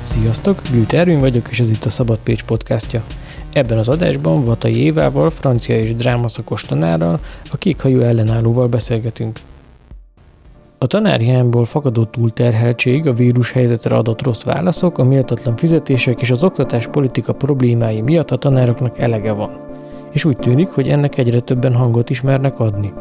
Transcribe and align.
Sziasztok, 0.00 0.60
Gült 0.72 0.92
Ervin 0.92 1.20
vagyok, 1.20 1.48
és 1.50 1.60
ez 1.60 1.70
itt 1.70 1.84
a 1.84 1.90
Szabad 1.90 2.18
Pécs 2.22 2.42
podcastja. 2.42 3.02
Ebben 3.52 3.78
az 3.78 3.88
adásban 3.88 4.44
Vatai 4.44 4.82
Évával, 4.82 5.30
francia 5.30 5.80
és 5.80 5.94
drámaszakos 5.94 6.62
tanárral, 6.62 7.20
a 7.50 7.56
kékhajú 7.56 8.00
ellenállóval 8.00 8.68
beszélgetünk. 8.68 9.38
A 10.78 10.86
tanárhiányból 10.86 11.64
fakadó 11.64 12.04
túlterheltség, 12.04 13.06
a 13.06 13.12
vírus 13.12 13.52
helyzetre 13.52 13.96
adott 13.96 14.22
rossz 14.22 14.42
válaszok, 14.42 14.98
a 14.98 15.04
méltatlan 15.04 15.56
fizetések 15.56 16.20
és 16.20 16.30
az 16.30 16.44
oktatás 16.44 16.86
politika 16.86 17.32
problémái 17.32 18.00
miatt 18.00 18.30
a 18.30 18.36
tanároknak 18.36 18.98
elege 18.98 19.32
van. 19.32 19.58
És 20.10 20.24
úgy 20.24 20.36
tűnik, 20.36 20.68
hogy 20.68 20.88
ennek 20.88 21.18
egyre 21.18 21.40
többen 21.40 21.74
hangot 21.74 22.10
ismernek 22.10 22.60
adni– 22.60 22.92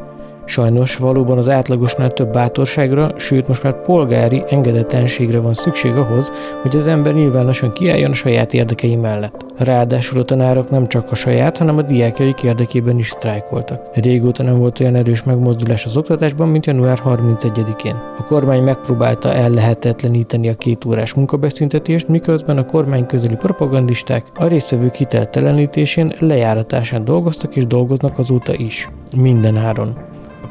Sajnos 0.49 0.95
valóban 0.95 1.37
az 1.37 1.49
átlagosnál 1.49 2.13
több 2.13 2.31
bátorságra, 2.31 3.13
sőt 3.17 3.47
most 3.47 3.63
már 3.63 3.81
polgári 3.81 4.43
engedetlenségre 4.49 5.39
van 5.39 5.53
szükség 5.53 5.91
ahhoz, 5.91 6.31
hogy 6.61 6.75
az 6.75 6.87
ember 6.87 7.13
nyilvánosan 7.13 7.73
kiálljon 7.73 8.11
a 8.11 8.13
saját 8.13 8.53
érdekei 8.53 8.95
mellett. 8.95 9.45
Ráadásul 9.57 10.19
a 10.19 10.23
tanárok 10.23 10.69
nem 10.69 10.87
csak 10.87 11.11
a 11.11 11.15
saját, 11.15 11.57
hanem 11.57 11.77
a 11.77 11.81
diákjaik 11.81 12.43
érdekében 12.43 12.97
is 12.97 13.09
sztrájkoltak. 13.09 13.81
Régóta 13.93 14.43
nem 14.43 14.57
volt 14.57 14.79
olyan 14.79 14.95
erős 14.95 15.23
megmozdulás 15.23 15.85
az 15.85 15.97
oktatásban, 15.97 16.47
mint 16.47 16.65
január 16.65 17.01
31-én. 17.05 17.95
A 18.17 18.23
kormány 18.23 18.63
megpróbálta 18.63 19.33
ellehetetleníteni 19.33 20.49
a 20.49 20.55
két 20.55 20.85
órás 20.85 21.13
munkabeszüntetést, 21.13 22.07
miközben 22.07 22.57
a 22.57 22.65
kormány 22.65 23.05
közeli 23.05 23.35
propagandisták 23.35 24.25
a 24.35 24.45
részvevők 24.45 24.95
hiteltelenítésén 24.95 26.13
lejáratásán 26.19 27.05
dolgoztak 27.05 27.55
és 27.55 27.67
dolgoznak 27.67 28.17
azóta 28.17 28.53
is. 28.53 28.89
Minden 29.15 29.57
áron. 29.57 30.08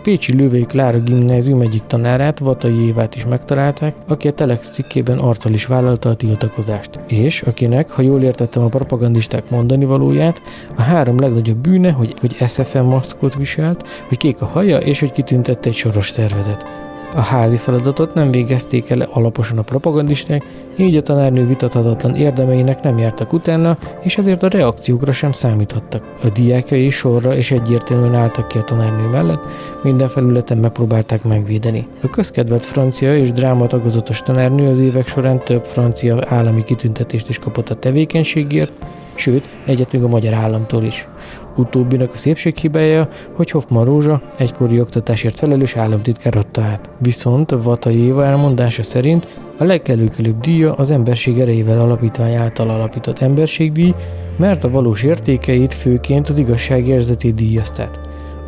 Pécsi 0.09 0.33
Lővei 0.33 0.65
Klára 0.65 1.01
gimnázium 1.01 1.61
egyik 1.61 1.87
tanárát, 1.87 2.39
Vatai 2.39 2.87
Évát 2.87 3.15
is 3.15 3.27
megtalálták, 3.27 3.97
aki 4.07 4.29
a 4.29 4.33
Telex 4.33 4.71
cikkében 4.71 5.19
arccal 5.19 5.53
is 5.53 5.67
vállalta 5.67 6.09
a 6.09 6.15
tiltakozást, 6.15 6.99
és 7.07 7.43
akinek, 7.43 7.91
ha 7.91 8.03
jól 8.03 8.23
értettem 8.23 8.63
a 8.63 8.69
propagandisták 8.69 9.51
mondani 9.51 9.85
valóját, 9.85 10.41
a 10.77 10.83
három 10.83 11.19
legnagyobb 11.19 11.57
bűne, 11.57 11.91
hogy, 11.91 12.15
hogy 12.21 12.37
SFM 12.49 12.85
maszkot 12.85 13.35
viselt, 13.35 13.89
hogy 14.09 14.19
kék 14.19 14.41
a 14.41 14.47
haja, 14.47 14.79
és 14.79 15.01
hogy 15.01 15.13
kitüntette 15.13 15.69
egy 15.69 15.75
soros 15.75 16.11
szervezet. 16.11 16.88
A 17.15 17.21
házi 17.21 17.57
feladatot 17.57 18.15
nem 18.15 18.31
végezték 18.31 18.91
el 18.91 19.01
alaposan 19.01 19.59
a 19.59 19.63
propagandisták, 19.63 20.45
így 20.77 20.97
a 20.97 21.03
tanárnő 21.03 21.47
vitathatatlan 21.47 22.15
érdemeinek 22.15 22.83
nem 22.83 22.99
jártak 22.99 23.33
utána, 23.33 23.77
és 24.01 24.19
ezért 24.19 24.43
a 24.43 24.49
reakciókra 24.49 25.13
sem 25.13 25.33
számíthattak. 25.33 26.17
A 26.23 26.29
diákjai 26.29 26.91
sorra 26.91 27.37
és 27.37 27.51
egyértelműen 27.51 28.15
álltak 28.15 28.49
ki 28.49 28.59
a 28.59 28.65
tanárnő 28.65 29.07
mellett, 29.07 29.43
minden 29.83 30.09
felületen 30.09 30.59
megpróbálták 30.59 31.23
megvédeni. 31.23 31.87
A 32.03 32.11
közkedvelt 32.11 32.65
francia 32.65 33.17
és 33.17 33.33
dráma 33.33 33.67
tagozatos 33.67 34.23
tanárnő 34.23 34.71
az 34.71 34.81
évek 34.81 35.07
során 35.07 35.39
több 35.39 35.65
francia 35.65 36.25
állami 36.27 36.65
kitüntetést 36.65 37.29
is 37.29 37.39
kapott 37.39 37.69
a 37.71 37.75
tevékenységért, 37.75 38.73
sőt, 39.19 39.49
egyet 39.65 39.93
még 39.93 40.03
a 40.03 40.09
magyar 40.09 40.35
államtól 40.35 40.83
is. 40.83 41.09
Utóbbinak 41.57 42.13
a 42.13 42.17
szépség 42.17 42.57
hibája, 42.57 43.09
hogy 43.33 43.51
Hoffman 43.51 43.85
Rózsa 43.85 44.23
egykori 44.37 44.81
oktatásért 44.81 45.39
felelős 45.39 45.77
államtitkár 45.77 46.37
adta 46.37 46.63
át. 46.63 46.91
Viszont 46.99 47.51
Vata 47.63 47.91
Éva 47.91 48.25
elmondása 48.25 48.83
szerint 48.83 49.27
a 49.59 49.65
legelőkelőbb 49.65 50.41
díja 50.41 50.75
az 50.75 50.91
Emberség 50.91 51.39
erejével 51.39 51.81
alapítvány 51.81 52.35
által 52.35 52.71
alapított 52.71 53.19
emberségdíj, 53.19 53.95
mert 54.37 54.65
a 54.65 54.71
valós 54.71 55.03
értékeit 55.03 55.73
főként 55.73 56.29
az 56.29 56.39
igazságérzetét 56.39 57.35
díjazták. 57.35 57.91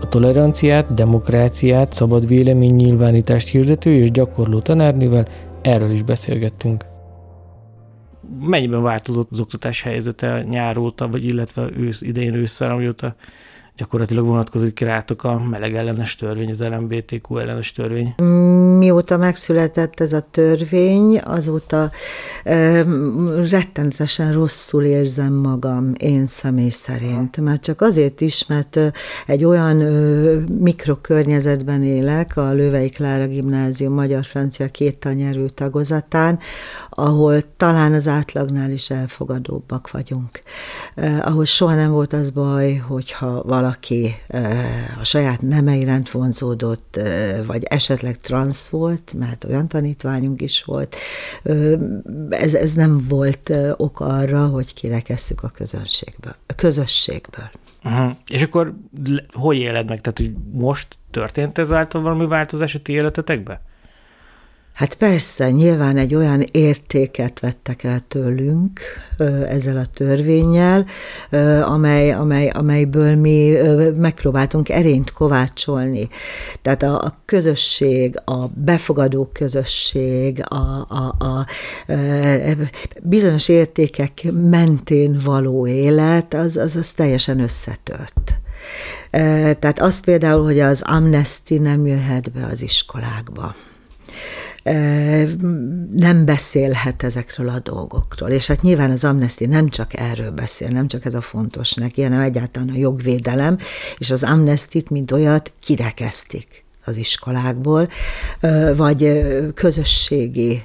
A 0.01 0.09
toleranciát, 0.09 0.95
demokráciát, 0.95 1.93
szabad 1.93 2.27
vélemény 2.27 2.75
nyilvánítást 2.75 3.49
hirdető 3.49 3.91
és 3.91 4.11
gyakorló 4.11 4.59
tanárnővel 4.59 5.27
erről 5.63 5.91
is 5.91 6.03
beszélgettünk 6.03 6.90
mennyiben 8.39 8.83
változott 8.83 9.31
az 9.31 9.41
oktatás 9.41 9.83
helyzete 9.83 10.43
nyár 10.43 10.79
óta, 10.79 11.09
vagy 11.09 11.25
illetve 11.25 11.71
ősz, 11.77 12.01
idején 12.01 12.35
ősszel, 12.35 12.71
amióta 12.71 13.15
gyakorlatilag 13.81 14.25
vonatkozik 14.25 14.81
rátok 14.81 15.25
a 15.25 15.39
meleg 15.51 15.75
ellenes 15.75 16.17
törvény, 16.17 16.51
az 16.51 16.63
LMBTQ 16.63 17.37
ellenes 17.37 17.73
törvény? 17.73 18.15
Mióta 18.79 19.17
megszületett 19.17 20.01
ez 20.01 20.13
a 20.13 20.27
törvény, 20.31 21.19
azóta 21.19 21.91
e, 22.45 22.83
rettenetesen 23.51 24.33
rosszul 24.33 24.85
érzem 24.85 25.33
magam, 25.33 25.93
én 25.99 26.27
személy 26.27 26.69
szerint. 26.69 27.37
Már 27.37 27.61
csak 27.61 27.81
azért 27.81 28.21
is, 28.21 28.47
mert 28.47 28.81
egy 29.27 29.45
olyan 29.45 29.81
e, 29.81 29.89
mikrokörnyezetben 30.59 31.83
élek, 31.83 32.37
a 32.37 32.53
Lővei 32.53 32.89
Klára 32.89 33.27
Gimnázium 33.27 33.93
magyar-francia 33.93 34.69
két 34.69 34.99
tanyerű 34.99 35.47
tagozatán, 35.47 36.39
ahol 36.91 37.43
talán 37.57 37.93
az 37.93 38.09
átlagnál 38.09 38.71
is 38.71 38.91
elfogadóbbak 38.91 39.91
vagyunk. 39.91 40.41
E, 40.95 41.23
ahol 41.25 41.45
soha 41.45 41.75
nem 41.75 41.91
volt 41.91 42.13
az 42.13 42.31
baj, 42.31 42.75
hogyha 42.75 43.43
valaki 43.43 43.69
valaki 43.71 44.15
a 45.01 45.05
saját 45.05 45.41
neme 45.43 45.77
iránt 45.77 46.11
vonzódott, 46.11 47.01
vagy 47.47 47.63
esetleg 47.63 48.17
transz 48.17 48.69
volt, 48.69 49.13
mert 49.19 49.45
olyan 49.45 49.69
tanítványunk 49.69 50.41
is 50.41 50.65
volt, 50.65 50.97
ez, 52.31 52.55
ez 52.55 52.75
nem 52.75 53.07
volt 53.09 53.53
ok 53.77 54.01
arra, 54.01 54.47
hogy 54.47 54.75
kirekesszük 54.75 55.43
a 55.43 55.49
közönségből, 55.49 56.35
a 56.47 56.55
közösségből. 56.55 57.51
Uh-huh. 57.85 58.11
És 58.29 58.43
akkor 58.43 58.75
hogy 59.33 59.57
éled 59.57 59.89
meg? 59.89 60.01
Tehát, 60.01 60.19
hogy 60.19 60.33
most 60.53 60.97
történt 61.11 61.59
ezáltal 61.59 62.03
valami 62.03 62.27
változás 62.27 62.75
a 62.75 62.83
ti 62.83 62.93
életetekben? 62.93 63.61
Hát 64.81 64.95
persze, 64.95 65.51
nyilván 65.51 65.97
egy 65.97 66.15
olyan 66.15 66.47
értéket 66.51 67.41
vettek 67.41 67.85
el 67.85 68.03
tőlünk 68.09 68.81
ezzel 69.49 69.77
a 69.77 69.87
törvényel, 69.95 70.87
amely, 71.63 72.13
amely, 72.13 72.49
amelyből 72.49 73.17
mi 73.17 73.57
megpróbáltunk 73.97 74.69
erényt 74.69 75.13
kovácsolni. 75.13 76.09
Tehát 76.63 76.83
a, 76.83 77.05
a 77.05 77.17
közösség, 77.25 78.21
a 78.25 78.47
befogadó 78.47 79.31
közösség, 79.33 80.43
a, 80.49 80.87
a, 80.89 81.25
a, 81.25 81.47
bizonyos 83.03 83.49
értékek 83.49 84.23
mentén 84.33 85.21
való 85.25 85.67
élet, 85.67 86.35
az, 86.35 86.57
az, 86.57 86.77
az 86.77 86.93
teljesen 86.93 87.41
összetört. 87.41 88.35
Tehát 89.59 89.81
azt 89.81 90.05
például, 90.05 90.45
hogy 90.45 90.61
az 90.61 90.83
amnesty 90.83 91.55
nem 91.55 91.87
jöhet 91.87 92.31
be 92.33 92.47
az 92.53 92.63
iskolákba 92.63 93.55
nem 95.93 96.25
beszélhet 96.25 97.03
ezekről 97.03 97.49
a 97.49 97.59
dolgokról. 97.59 98.31
És 98.31 98.47
hát 98.47 98.63
nyilván 98.63 98.91
az 98.91 99.05
Amnesty 99.05 99.45
nem 99.45 99.69
csak 99.69 99.99
erről 99.99 100.31
beszél, 100.31 100.69
nem 100.69 100.89
csak 100.89 101.05
ez 101.05 101.15
a 101.15 101.21
fontos 101.21 101.75
neki, 101.75 102.03
hanem 102.03 102.21
egyáltalán 102.21 102.69
a 102.69 102.79
jogvédelem, 102.79 103.59
és 103.99 104.11
az 104.11 104.23
Amnesty-t, 104.23 104.91
mint 104.91 105.13
olyat, 105.13 105.53
kirekeztik 105.61 106.65
az 106.85 106.97
iskolákból, 106.97 107.89
vagy 108.77 109.23
közösségi 109.55 110.63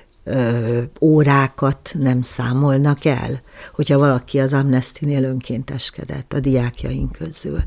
órákat 1.02 1.96
nem 2.00 2.22
számolnak 2.22 3.06
el, 3.06 3.41
hogyha 3.74 3.97
valaki 3.97 4.40
az 4.40 4.53
Amnesty-nél 4.53 5.24
önkénteskedett 5.24 6.34
a 6.34 6.40
diákjaink 6.40 7.12
közül. 7.12 7.63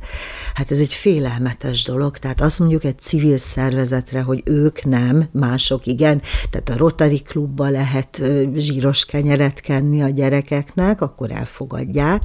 Hát 0.55 0.71
ez 0.71 0.79
egy 0.79 0.93
félelmetes 0.93 1.85
dolog, 1.85 2.19
tehát 2.19 2.41
azt 2.41 2.59
mondjuk 2.59 2.85
egy 2.85 2.99
civil 2.99 3.37
szervezetre, 3.37 4.21
hogy 4.21 4.43
ők 4.45 4.85
nem, 4.85 5.29
mások 5.33 5.87
igen, 5.87 6.23
tehát 6.51 6.69
a 6.69 6.77
Rotary 6.77 7.23
klubba 7.23 7.69
lehet 7.69 8.23
zsíros 8.55 9.05
kenyeret 9.05 9.61
kenni 9.61 10.03
a 10.03 10.09
gyerekeknek, 10.09 11.01
akkor 11.01 11.31
elfogadják 11.31 12.23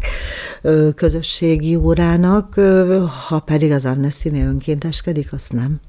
közösségi 0.95 1.75
órának, 1.75 2.53
ha 3.27 3.39
pedig 3.39 3.71
az 3.71 3.85
Amnesty-nél 3.85 4.47
önkénteskedik, 4.47 5.33
azt 5.33 5.53
nem. 5.53 5.79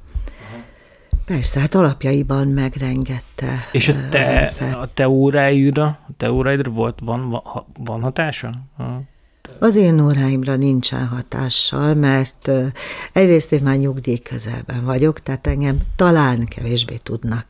Persze, 1.24 1.60
hát 1.60 1.74
alapjaiban 1.74 2.48
megrengette. 2.48 3.68
És 3.72 3.88
a 3.88 4.08
te, 4.08 4.50
a, 4.60 4.80
a 4.80 4.88
te 4.94 5.08
óráidra, 5.08 5.84
a 5.84 6.12
te 6.16 6.32
óráidra 6.32 6.70
volt, 6.70 6.98
van, 7.02 7.42
van 7.78 8.02
hatása? 8.02 8.52
Az 9.58 9.76
én 9.76 10.00
óráimra 10.00 10.56
nincsen 10.56 11.06
hatással, 11.06 11.94
mert 11.94 12.50
egyrészt 13.12 13.52
én 13.52 13.60
már 13.62 13.76
nyugdíj 13.76 14.18
közelben 14.18 14.84
vagyok, 14.84 15.20
tehát 15.20 15.46
engem 15.46 15.78
talán 15.96 16.46
kevésbé 16.48 17.00
tudnak 17.02 17.46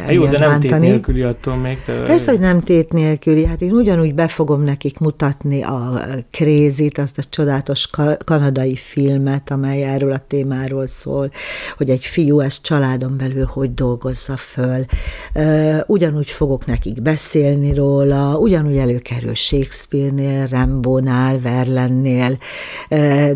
hát 0.00 0.12
Jó, 0.12 0.26
de 0.26 0.38
nem 0.38 0.60
tét 0.60 0.78
nélküli 0.78 1.22
attól 1.22 1.56
még. 1.56 1.80
Te... 1.84 2.02
Persze, 2.02 2.30
hogy 2.30 2.40
nem 2.40 2.60
tét 2.60 2.92
nélküli. 2.92 3.44
Hát 3.44 3.62
én 3.62 3.72
ugyanúgy 3.72 4.14
be 4.14 4.28
fogom 4.28 4.62
nekik 4.62 4.98
mutatni 4.98 5.62
a 5.62 6.06
Krézit, 6.30 6.98
azt 6.98 7.18
a 7.18 7.22
csodálatos 7.30 7.90
kanadai 8.24 8.76
filmet, 8.76 9.50
amely 9.50 9.84
erről 9.84 10.12
a 10.12 10.24
témáról 10.26 10.86
szól, 10.86 11.30
hogy 11.76 11.90
egy 11.90 12.04
fiú 12.04 12.40
ezt 12.40 12.62
családon 12.62 13.16
belül 13.16 13.44
hogy 13.44 13.74
dolgozza 13.74 14.36
föl. 14.36 14.84
Ugyanúgy 15.86 16.30
fogok 16.30 16.66
nekik 16.66 17.02
beszélni 17.02 17.74
róla, 17.74 18.38
ugyanúgy 18.38 18.76
előkerül 18.76 19.34
Shakespeare-nél, 19.34 20.46
Rambónál, 20.46 21.40
Verlennél, 21.48 22.38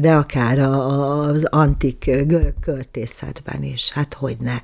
de 0.00 0.12
akár 0.12 0.58
az 0.58 1.44
antik 1.44 2.04
görög 2.04 2.54
költészetben 2.60 3.62
is, 3.62 3.92
hát 3.92 4.14
hogy 4.14 4.36
ne. 4.40 4.54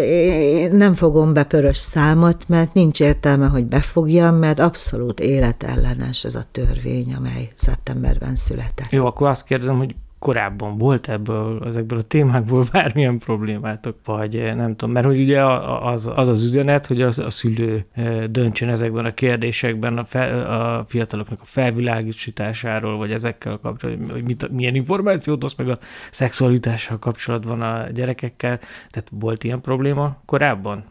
Én 0.00 0.70
nem 0.70 0.94
fogom 0.94 1.32
be 1.32 1.44
pörös 1.44 1.76
számot, 1.76 2.48
mert 2.48 2.74
nincs 2.74 3.00
értelme, 3.00 3.46
hogy 3.46 3.64
befogjam, 3.64 4.34
mert 4.34 4.58
abszolút 4.58 5.20
életellenes 5.20 6.24
ez 6.24 6.34
a 6.34 6.44
törvény, 6.52 7.14
amely 7.14 7.52
szeptemberben 7.54 8.36
született. 8.36 8.90
Jó, 8.90 9.06
akkor 9.06 9.28
azt 9.28 9.44
kérdezem, 9.44 9.76
hogy 9.76 9.94
korábban 10.18 10.78
volt 10.78 11.08
ebből, 11.08 11.66
ezekből 11.66 11.98
a 11.98 12.02
témákból 12.02 12.64
bármilyen 12.72 13.18
problémátok, 13.18 13.96
vagy 14.04 14.36
eh, 14.36 14.54
nem 14.54 14.76
tudom, 14.76 14.94
mert 14.94 15.06
hogy 15.06 15.20
ugye 15.20 15.44
az 15.44 16.10
az, 16.14 16.28
az 16.28 16.42
üzenet, 16.42 16.86
hogy 16.86 17.02
az, 17.02 17.18
a 17.18 17.30
szülő 17.30 17.84
eh, 17.92 18.24
döntsön 18.24 18.68
ezekben 18.68 19.04
a 19.04 19.14
kérdésekben 19.14 19.98
a, 19.98 20.04
fe, 20.04 20.42
a 20.42 20.84
fiataloknak 20.88 21.40
a 21.40 21.44
felvilágításáról, 21.44 22.96
vagy 22.96 23.12
ezekkel 23.12 23.58
kapcsolatban, 23.62 24.10
hogy 24.10 24.24
mit, 24.24 24.50
milyen 24.50 24.74
információt 24.74 25.44
osz 25.44 25.54
meg 25.54 25.68
a 25.68 25.78
szexualitással 26.10 26.98
kapcsolatban 26.98 27.62
a 27.62 27.90
gyerekekkel. 27.90 28.58
Tehát 28.90 29.10
volt 29.10 29.44
ilyen 29.44 29.60
probléma 29.60 30.16
korábban? 30.24 30.84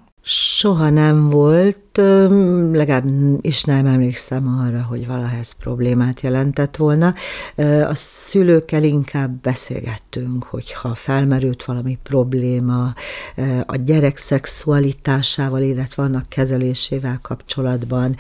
Soha 0.58 0.90
nem 0.90 1.30
volt, 1.30 1.98
legalább 2.72 3.06
is 3.42 3.64
nem 3.64 3.86
emlékszem 3.86 4.48
arra, 4.48 4.82
hogy 4.82 5.08
valahez 5.08 5.52
problémát 5.52 6.22
jelentett 6.22 6.76
volna. 6.76 7.14
A 7.88 7.96
szülőkkel 7.96 8.84
inkább 8.84 9.32
beszélgettünk, 9.32 10.44
hogyha 10.44 10.96
felmerült 10.96 11.66
valami 11.66 11.98
probléma 12.04 12.94
a 13.66 13.76
gyerek 13.76 14.18
szexualitásával, 14.18 15.62
illetve 15.62 16.04
annak 16.04 16.30
kezelésével 16.30 17.20
kapcsolatban. 17.22 18.16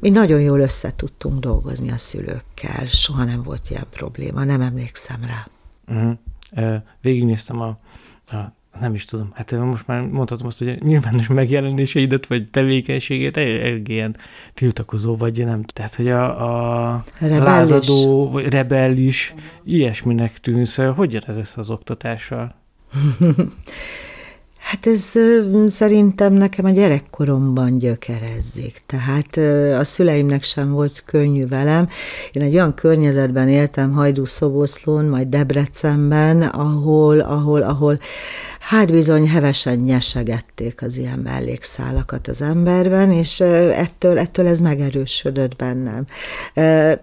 Mi 0.00 0.08
nagyon 0.08 0.40
jól 0.40 0.60
össze 0.60 0.92
tudtunk 0.96 1.38
dolgozni 1.38 1.90
a 1.90 1.96
szülőkkel, 1.96 2.86
soha 2.86 3.24
nem 3.24 3.42
volt 3.42 3.70
ilyen 3.70 3.86
probléma, 3.90 4.44
nem 4.44 4.60
emlékszem 4.60 5.20
rá. 5.26 5.48
Uh-huh. 5.88 6.82
Végignéztem 7.00 7.60
a, 7.60 7.78
a 8.26 8.52
nem 8.80 8.94
is 8.94 9.04
tudom, 9.04 9.30
hát 9.34 9.50
most 9.50 9.86
már 9.86 10.02
mondhatom 10.02 10.46
azt, 10.46 10.58
hogy 10.58 10.68
a 10.68 10.84
nyilvános 10.84 11.26
megjelenéseidet, 11.26 12.26
vagy 12.26 12.48
tevékenységét 12.48 13.36
elég 13.36 13.88
ilyen 13.88 14.16
tiltakozó, 14.54 15.16
vagy 15.16 15.44
nem. 15.44 15.62
Tehát, 15.62 15.94
hogy 15.94 16.08
a, 16.08 16.92
a 16.94 17.04
lázadó, 17.20 18.30
vagy 18.30 18.48
rebellis, 18.48 19.34
ilyesminek 19.64 20.38
tűnsz. 20.38 20.76
Hogyan 20.76 21.22
ez 21.26 21.36
össze 21.36 21.60
az 21.60 21.70
oktatással? 21.70 22.54
Hát 24.64 24.86
ez 24.86 25.10
szerintem 25.66 26.32
nekem 26.32 26.64
a 26.64 26.70
gyerekkoromban 26.70 27.78
gyökerezzik. 27.78 28.82
Tehát 28.86 29.36
a 29.80 29.84
szüleimnek 29.84 30.42
sem 30.42 30.72
volt 30.72 31.02
könnyű 31.06 31.46
velem. 31.46 31.88
Én 32.32 32.42
egy 32.42 32.54
olyan 32.54 32.74
környezetben 32.74 33.48
éltem, 33.48 33.92
Hajdú 33.92 34.24
Szoboszlón, 34.24 35.04
majd 35.04 35.28
Debrecenben, 35.28 36.42
ahol, 36.42 37.20
ahol, 37.20 37.62
ahol 37.62 37.98
hát 38.64 38.92
bizony 38.92 39.28
hevesen 39.28 39.78
nyesegették 39.78 40.82
az 40.82 40.96
ilyen 40.96 41.18
mellékszálakat 41.18 42.28
az 42.28 42.42
emberben, 42.42 43.12
és 43.12 43.40
ettől, 43.40 44.18
ettől 44.18 44.48
ez 44.48 44.60
megerősödött 44.60 45.56
bennem. 45.56 46.04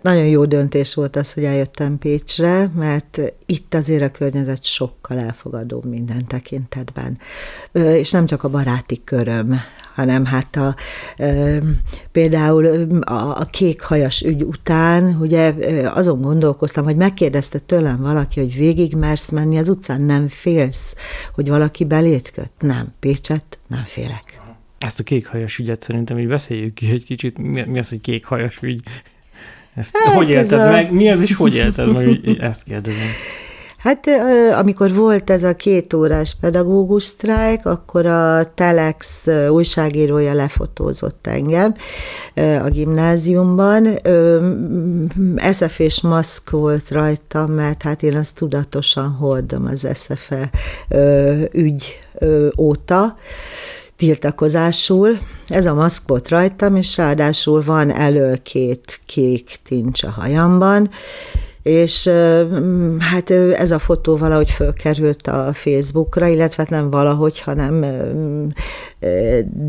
Nagyon 0.02 0.26
jó 0.26 0.46
döntés 0.46 0.94
volt 0.94 1.16
az, 1.16 1.34
hogy 1.34 1.44
eljöttem 1.44 1.98
Pécsre, 1.98 2.72
mert 2.76 3.20
itt 3.46 3.74
azért 3.74 4.02
a 4.02 4.12
környezet 4.12 4.64
sokkal 4.64 5.20
elfogadóbb 5.20 5.86
minden 5.86 6.28
tekintetben. 6.28 7.20
És 7.72 8.12
nem 8.12 8.26
csak 8.26 8.44
a 8.44 8.50
baráti 8.50 9.02
köröm, 9.04 9.60
hanem 9.94 10.26
hát 10.26 10.56
a, 10.56 10.76
például 12.12 12.66
a, 13.02 13.40
a 13.40 13.46
kék 13.46 13.82
hajas 13.82 14.22
ügy 14.22 14.42
után, 14.42 15.18
ugye 15.20 15.54
azon 15.94 16.22
gondolkoztam, 16.22 16.84
hogy 16.84 16.96
megkérdezte 16.96 17.60
tőlem 17.60 18.02
valaki, 18.02 18.40
hogy 18.40 18.56
végig 18.56 18.96
mersz 18.96 19.30
menni 19.30 19.58
az 19.58 19.70
utcán, 19.70 20.04
nem 20.04 20.28
félsz, 20.28 20.96
hogy 21.34 21.50
valaki 21.50 21.86
belét 21.86 22.32
köt? 22.32 22.52
Nem, 22.60 22.94
Pécset 23.00 23.60
nem 23.68 23.84
félek. 23.86 24.40
Ezt 24.78 25.00
a 25.00 25.04
kékhajas 25.04 25.58
ügyet 25.58 25.82
szerintem 25.82 26.20
így 26.20 26.28
beszéljük 26.28 26.74
ki 26.74 26.90
egy 26.90 27.06
kicsit. 27.06 27.38
Mi, 27.38 27.64
mi 27.68 27.80
az, 27.80 27.90
hogy 27.90 28.02
kékhajas 28.02 28.60
ügy? 28.62 28.84
Ezt 29.76 29.98
hát 29.98 30.14
hogy 30.14 30.30
élted 30.30 30.60
a... 30.60 30.72
meg? 30.72 30.92
Mi 30.92 31.10
az, 31.10 31.22
és 31.22 31.34
hogy 31.34 31.56
élted 31.56 31.94
meg? 31.94 32.38
Ezt 32.40 32.64
kérdezem. 32.64 33.08
Hát 33.82 34.08
amikor 34.58 34.94
volt 34.94 35.30
ez 35.30 35.44
a 35.44 35.56
két 35.56 35.94
órás 35.94 36.36
pedagógus 36.42 37.04
sztrájk, 37.04 37.66
akkor 37.66 38.06
a 38.06 38.54
Telex 38.54 39.28
újságírója 39.50 40.34
lefotózott 40.34 41.28
engem 41.28 41.76
a 42.36 42.70
gimnáziumban. 42.70 43.98
SF 45.52 45.80
és 45.80 46.02
maszk 46.02 46.50
volt 46.50 46.90
rajtam, 46.90 47.52
mert 47.52 47.82
hát 47.82 48.04
én 48.04 48.18
azt 48.18 48.36
tudatosan 48.36 49.10
hordom 49.10 49.66
az 49.66 49.88
SFE 49.94 50.50
ügy 51.52 52.00
óta 52.58 53.18
tiltakozásul. 53.98 55.18
Ez 55.48 55.66
a 55.66 55.74
maszk 55.74 56.08
volt 56.08 56.30
rajtam, 56.30 56.76
és 56.76 56.98
ráadásul 56.98 57.64
van 57.64 57.92
elől 57.92 58.42
két 58.42 59.00
kék 59.06 59.60
tincs 59.64 60.04
a 60.04 60.10
hajamban, 60.10 60.90
és 61.64 62.10
hát 63.00 63.32
ez 63.54 63.72
a 63.72 63.80
fotó 63.80 64.18
valahogy 64.18 64.52
fölkerült 64.52 65.28
a 65.28 65.50
Facebookra, 65.54 66.28
illetve 66.28 66.66
nem 66.70 66.90
valahogy, 66.90 67.40
hanem 67.40 67.86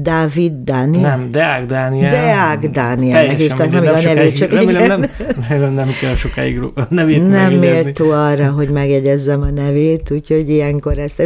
David 0.02 0.52
Daniel. 0.64 1.16
Nem, 1.16 1.30
Deák 1.30 1.64
Dániel. 1.64 2.10
Deák 2.10 2.70
Dániel. 2.70 3.28
Hívták, 3.28 3.70
nem, 3.70 3.82
nem 3.82 3.94
a 3.94 4.00
nevét, 4.02 4.36
csak 4.36 4.52
remélem, 4.52 4.86
nem, 4.86 5.10
remélem 5.48 5.72
nem 5.72 5.88
kell 6.00 6.14
sokáig 6.14 6.60
nevét 6.88 7.28
Nem 7.28 7.52
méltó 7.52 8.10
arra, 8.10 8.50
hogy 8.50 8.68
megjegyezzem 8.68 9.42
a 9.42 9.50
nevét, 9.50 10.10
úgyhogy 10.10 10.48
ilyenkor 10.48 10.98
ezt... 10.98 11.22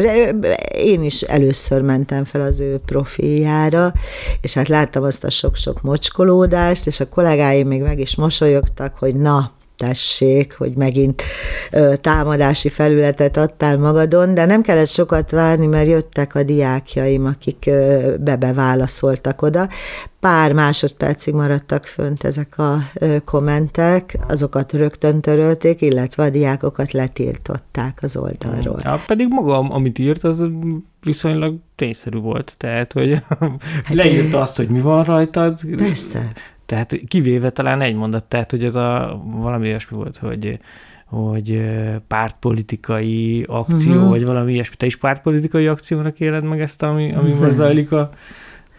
Én 0.74 1.04
is 1.04 1.22
először 1.22 1.82
mentem 1.82 2.24
fel 2.24 2.40
az 2.40 2.60
ő 2.60 2.80
profiljára, 2.86 3.92
és 4.40 4.54
hát 4.54 4.68
láttam 4.68 5.02
azt 5.02 5.24
a 5.24 5.30
sok-sok 5.30 5.82
mocskolódást, 5.82 6.86
és 6.86 7.00
a 7.00 7.08
kollégáim 7.08 7.66
még 7.66 7.82
meg 7.82 7.98
is 7.98 8.16
mosolyogtak, 8.16 8.94
hogy 8.98 9.14
na, 9.14 9.55
tessék, 9.76 10.54
hogy 10.58 10.72
megint 10.72 11.22
támadási 12.00 12.68
felületet 12.68 13.36
adtál 13.36 13.78
magadon, 13.78 14.34
de 14.34 14.44
nem 14.44 14.62
kellett 14.62 14.88
sokat 14.88 15.30
várni, 15.30 15.66
mert 15.66 15.88
jöttek 15.88 16.34
a 16.34 16.42
diákjaim, 16.42 17.26
akik 17.26 17.70
bebe 18.18 18.52
válaszoltak 18.52 19.42
oda. 19.42 19.68
Pár 20.20 20.52
másodpercig 20.52 21.34
maradtak 21.34 21.84
fönt 21.84 22.24
ezek 22.24 22.58
a 22.58 22.78
kommentek, 23.24 24.18
azokat 24.28 24.72
rögtön 24.72 25.20
törölték, 25.20 25.80
illetve 25.80 26.22
a 26.22 26.30
diákokat 26.30 26.92
letiltották 26.92 27.98
az 28.02 28.16
oldalról. 28.16 28.78
Ja, 28.82 29.02
pedig 29.06 29.28
maga, 29.28 29.58
amit 29.58 29.98
írt, 29.98 30.24
az 30.24 30.46
viszonylag 31.02 31.54
tényszerű 31.74 32.18
volt, 32.18 32.54
tehát, 32.56 32.92
hogy 32.92 33.22
hát 33.84 33.94
leírta 34.02 34.40
azt, 34.40 34.56
hogy 34.56 34.68
mi 34.68 34.80
van 34.80 35.04
rajtad. 35.04 35.58
Persze 35.76 36.32
tehát 36.66 37.00
kivéve 37.08 37.50
talán 37.50 37.80
egy 37.80 37.94
mondat, 37.94 38.24
tehát 38.24 38.50
hogy 38.50 38.64
ez 38.64 38.74
a 38.74 39.20
valami 39.24 39.66
olyasmi 39.66 39.96
volt, 39.96 40.16
hogy 40.16 40.58
hogy 41.06 41.62
pártpolitikai 42.06 43.44
akció, 43.48 43.94
uh-huh. 43.94 44.08
vagy 44.08 44.24
valami 44.24 44.52
ilyesmi. 44.52 44.76
Te 44.76 44.86
is 44.86 44.96
pártpolitikai 44.96 45.66
akciónak 45.66 46.20
éled 46.20 46.44
meg 46.44 46.60
ezt, 46.60 46.82
ami, 46.82 47.12
ami 47.12 47.32
most 47.40 47.50
zajlik 47.50 47.92
a, 47.92 48.10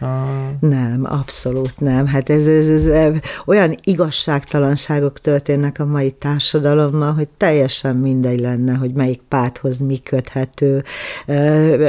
Ah. 0.00 0.38
Nem, 0.60 1.04
abszolút 1.04 1.80
nem. 1.80 2.06
Hát 2.06 2.30
ez, 2.30 2.46
ez, 2.46 2.68
ez, 2.68 2.86
ez 2.86 3.12
olyan 3.46 3.76
igazságtalanságok 3.82 5.20
történnek 5.20 5.78
a 5.78 5.84
mai 5.84 6.10
társadalommal, 6.10 7.12
hogy 7.12 7.28
teljesen 7.36 7.96
mindegy 7.96 8.40
lenne, 8.40 8.74
hogy 8.76 8.92
melyik 8.92 9.20
párthoz 9.28 9.78
mi 9.78 9.98
köthető. 10.02 10.84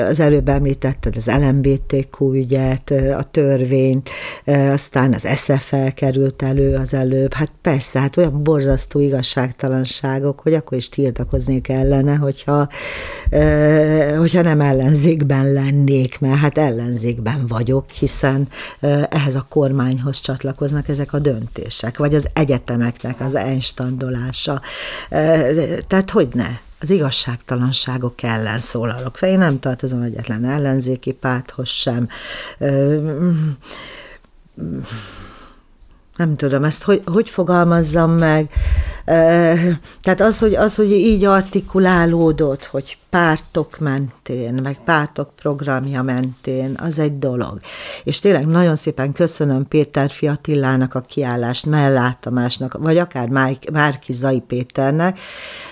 Az 0.07 0.19
előbb 0.19 0.49
említetted 0.49 1.15
az 1.15 1.27
LMBTQ 1.27 2.33
ügyet, 2.33 2.93
a 3.17 3.23
törvényt, 3.31 4.09
aztán 4.45 5.13
az 5.13 5.27
SFL 5.35 5.87
került 5.95 6.41
elő 6.41 6.75
az 6.75 6.93
előbb. 6.93 7.33
Hát 7.33 7.51
persze, 7.61 7.99
hát 7.99 8.17
olyan 8.17 8.43
borzasztó 8.43 8.99
igazságtalanságok, 8.99 10.39
hogy 10.39 10.53
akkor 10.53 10.77
is 10.77 10.89
tiltakoznék 10.89 11.69
ellene, 11.69 12.15
hogyha, 12.15 12.69
hogyha 14.17 14.41
nem 14.41 14.61
ellenzékben 14.61 15.53
lennék, 15.53 16.19
mert 16.19 16.37
hát 16.37 16.57
ellenzékben 16.57 17.45
vagyok, 17.47 17.85
hiszen 17.99 18.47
ehhez 19.09 19.35
a 19.35 19.45
kormányhoz 19.49 20.19
csatlakoznak 20.19 20.87
ezek 20.87 21.13
a 21.13 21.19
döntések, 21.19 21.97
vagy 21.97 22.15
az 22.15 22.27
egyetemeknek 22.33 23.19
az 23.19 23.35
enstandolása. 23.35 24.61
Tehát 25.87 26.11
hogy 26.11 26.27
ne? 26.33 26.49
az 26.81 26.89
igazságtalanságok 26.89 28.23
ellen 28.23 28.59
szólalok 28.59 29.17
fel. 29.17 29.29
Én 29.29 29.37
nem 29.37 29.59
tartozom 29.59 30.01
egyetlen 30.01 30.45
ellenzéki 30.45 31.11
párthoz 31.11 31.69
sem. 31.69 32.07
Nem 36.19 36.35
tudom, 36.35 36.63
ezt 36.63 36.83
hogy, 36.83 37.01
hogy 37.05 37.29
fogalmazzam 37.29 38.11
meg. 38.11 38.49
Tehát 40.01 40.21
az 40.21 40.39
hogy, 40.39 40.55
az, 40.55 40.75
hogy 40.75 40.91
így 40.91 41.23
artikulálódott, 41.23 42.65
hogy 42.65 42.97
pártok 43.09 43.79
mentén, 43.79 44.53
meg 44.53 44.79
pártok 44.85 45.35
programja 45.35 46.01
mentén, 46.01 46.77
az 46.79 46.99
egy 46.99 47.19
dolog. 47.19 47.59
És 48.03 48.19
tényleg 48.19 48.47
nagyon 48.47 48.75
szépen 48.75 49.11
köszönöm 49.11 49.67
Péter 49.67 50.09
Fiatillának 50.09 50.95
a 50.95 51.01
kiállást, 51.01 51.65
Mellát 51.65 52.17
Tamásnak, 52.17 52.77
vagy 52.77 52.97
akár 52.97 53.27
Márki 53.71 54.13
Zai 54.13 54.39
Péternek, 54.47 55.19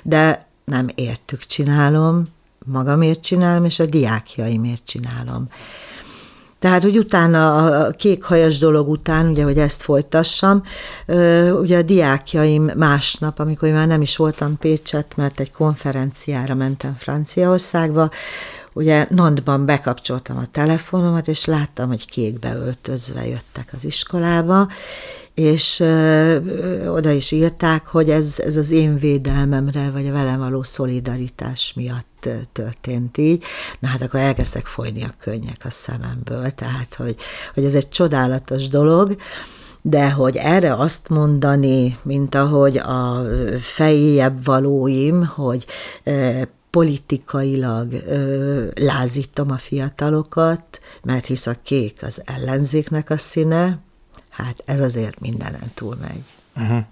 de 0.03 0.45
nem 0.65 0.87
értük 0.95 1.45
csinálom, 1.45 2.27
magamért 2.65 3.21
csinálom, 3.21 3.65
és 3.65 3.79
a 3.79 3.85
diákjaimért 3.85 4.85
csinálom. 4.85 5.47
Tehát, 6.59 6.83
hogy 6.83 6.97
utána 6.97 7.65
a 7.65 7.91
kékhajas 7.91 8.57
dolog 8.57 8.89
után, 8.89 9.27
ugye, 9.27 9.43
hogy 9.43 9.57
ezt 9.57 9.81
folytassam, 9.81 10.63
ugye 11.61 11.77
a 11.77 11.81
diákjaim 11.81 12.71
másnap, 12.75 13.39
amikor 13.39 13.69
már 13.69 13.87
nem 13.87 14.01
is 14.01 14.17
voltam 14.17 14.57
Pécset, 14.57 15.13
mert 15.15 15.39
egy 15.39 15.51
konferenciára 15.51 16.55
mentem 16.55 16.95
Franciaországba, 16.97 18.09
ugye 18.77 19.07
Nantban 19.09 19.65
bekapcsoltam 19.65 20.37
a 20.37 20.51
telefonomat, 20.51 21.27
és 21.27 21.45
láttam, 21.45 21.87
hogy 21.87 22.09
kékbe 22.09 22.55
öltözve 22.55 23.27
jöttek 23.27 23.69
az 23.73 23.85
iskolába, 23.85 24.67
és 25.33 25.79
ö, 25.79 26.37
oda 26.87 27.11
is 27.11 27.31
írták, 27.31 27.87
hogy 27.87 28.09
ez, 28.09 28.35
ez 28.37 28.55
az 28.55 28.71
én 28.71 28.99
védelmemre, 28.99 29.89
vagy 29.89 30.07
a 30.07 30.11
velem 30.11 30.39
való 30.39 30.63
szolidaritás 30.63 31.73
miatt 31.75 32.29
történt 32.51 33.17
így. 33.17 33.43
Na 33.79 33.87
hát 33.87 34.01
akkor 34.01 34.19
elkezdtek 34.19 34.65
folyni 34.65 35.03
a 35.03 35.13
könnyek 35.19 35.61
a 35.63 35.69
szememből, 35.69 36.51
tehát 36.51 36.93
hogy, 36.93 37.15
hogy 37.53 37.63
ez 37.63 37.75
egy 37.75 37.89
csodálatos 37.89 38.67
dolog, 38.67 39.15
de 39.81 40.11
hogy 40.11 40.35
erre 40.35 40.73
azt 40.73 41.09
mondani, 41.09 41.97
mint 42.01 42.35
ahogy 42.35 42.77
a 42.77 43.23
fejéjebb 43.59 44.45
valóim, 44.45 45.25
hogy 45.25 45.65
politikailag 46.69 47.93
ö, 47.93 48.67
lázítom 48.75 49.51
a 49.51 49.57
fiatalokat, 49.57 50.79
mert 51.03 51.25
hisz 51.25 51.47
a 51.47 51.55
kék 51.63 52.03
az 52.03 52.21
ellenzéknek 52.25 53.09
a 53.09 53.17
színe, 53.17 53.79
hát 54.29 54.63
ez 54.65 54.79
azért 54.79 55.19
mindenen 55.19 55.71
túlmegy. 55.73 56.23
Uh-huh. 56.55 56.83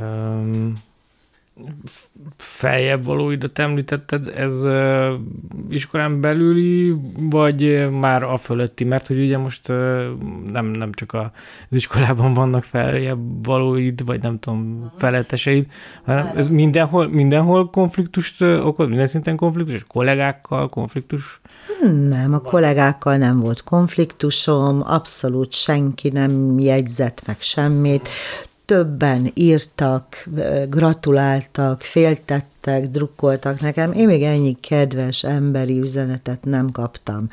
Um, 0.00 0.72
feljebb 2.36 3.04
valóidat 3.04 3.58
említetted, 3.58 4.28
ez 4.28 4.62
uh, 4.62 5.12
iskolán 5.68 6.20
belüli, 6.20 6.94
vagy 7.18 7.90
már 7.90 8.22
a 8.22 8.36
fölötti? 8.36 8.84
Mert 8.84 9.06
hogy 9.06 9.18
ugye 9.18 9.38
most 9.38 9.68
uh, 9.68 9.76
nem, 10.52 10.66
nem 10.66 10.92
csak 10.92 11.12
az 11.12 11.30
iskolában 11.70 12.34
vannak 12.34 12.64
feljebb 12.64 13.44
valóid, 13.44 14.04
vagy 14.04 14.22
nem 14.22 14.38
tudom, 14.38 14.92
feletteseid, 14.96 15.66
hanem 16.04 16.32
ez 16.36 16.48
mindenhol, 16.48 17.08
mindenhol 17.08 17.70
konfliktust 17.70 18.40
okoz, 18.42 18.88
minden 18.88 19.06
szinten 19.06 19.36
konfliktus, 19.36 19.84
kollégákkal 19.84 20.68
konfliktus? 20.68 21.40
Nem, 22.08 22.34
a 22.34 22.40
kollégákkal 22.40 23.16
nem 23.16 23.40
volt 23.40 23.62
konfliktusom, 23.62 24.82
abszolút 24.84 25.52
senki 25.52 26.08
nem 26.08 26.58
jegyzett 26.58 27.22
meg 27.26 27.36
semmit 27.40 28.08
többen 28.66 29.30
írtak, 29.34 30.28
gratuláltak, 30.68 31.80
féltettek, 31.80 32.90
drukkoltak 32.90 33.60
nekem. 33.60 33.92
Én 33.92 34.06
még 34.06 34.22
ennyi 34.22 34.56
kedves 34.60 35.24
emberi 35.24 35.78
üzenetet 35.78 36.44
nem 36.44 36.70
kaptam. 36.70 37.28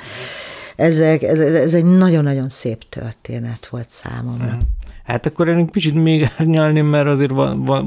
Ezek, 0.76 1.24
ez, 1.24 1.40
ez 1.40 1.74
egy 1.74 1.86
nagyon-nagyon 1.86 2.50
szép 2.50 2.90
történet 2.90 3.68
volt 3.68 3.90
számomra. 3.90 4.46
Mhm. 4.46 4.60
Hát 5.04 5.26
akkor 5.26 5.48
én 5.48 5.68
kicsit 5.68 5.94
még 5.94 6.30
árnyalni, 6.38 6.82
mert 6.82 7.08
azért 7.08 7.34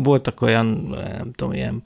voltak 0.03 0.43
olyan, 0.43 0.97
nem 1.19 1.31
tudom, 1.35 1.53
ilyen 1.53 1.83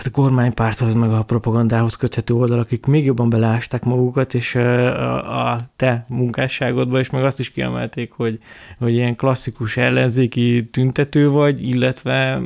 hát 0.00 0.08
a 0.08 0.20
kormánypárthoz, 0.20 0.94
meg 0.94 1.12
a 1.12 1.22
propagandához 1.22 1.96
köthető 1.96 2.34
oldalak, 2.34 2.64
akik 2.64 2.86
még 2.86 3.04
jobban 3.04 3.30
beleásták 3.30 3.84
magukat, 3.84 4.34
és 4.34 4.54
a, 4.54 5.52
a 5.52 5.58
te 5.76 6.04
munkásságodba 6.08 7.00
is 7.00 7.10
meg 7.10 7.24
azt 7.24 7.40
is 7.40 7.50
kiemelték, 7.50 8.12
hogy, 8.12 8.38
hogy 8.78 8.92
ilyen 8.92 9.16
klasszikus 9.16 9.76
ellenzéki 9.76 10.68
tüntető 10.72 11.28
vagy, 11.28 11.68
illetve 11.68 12.40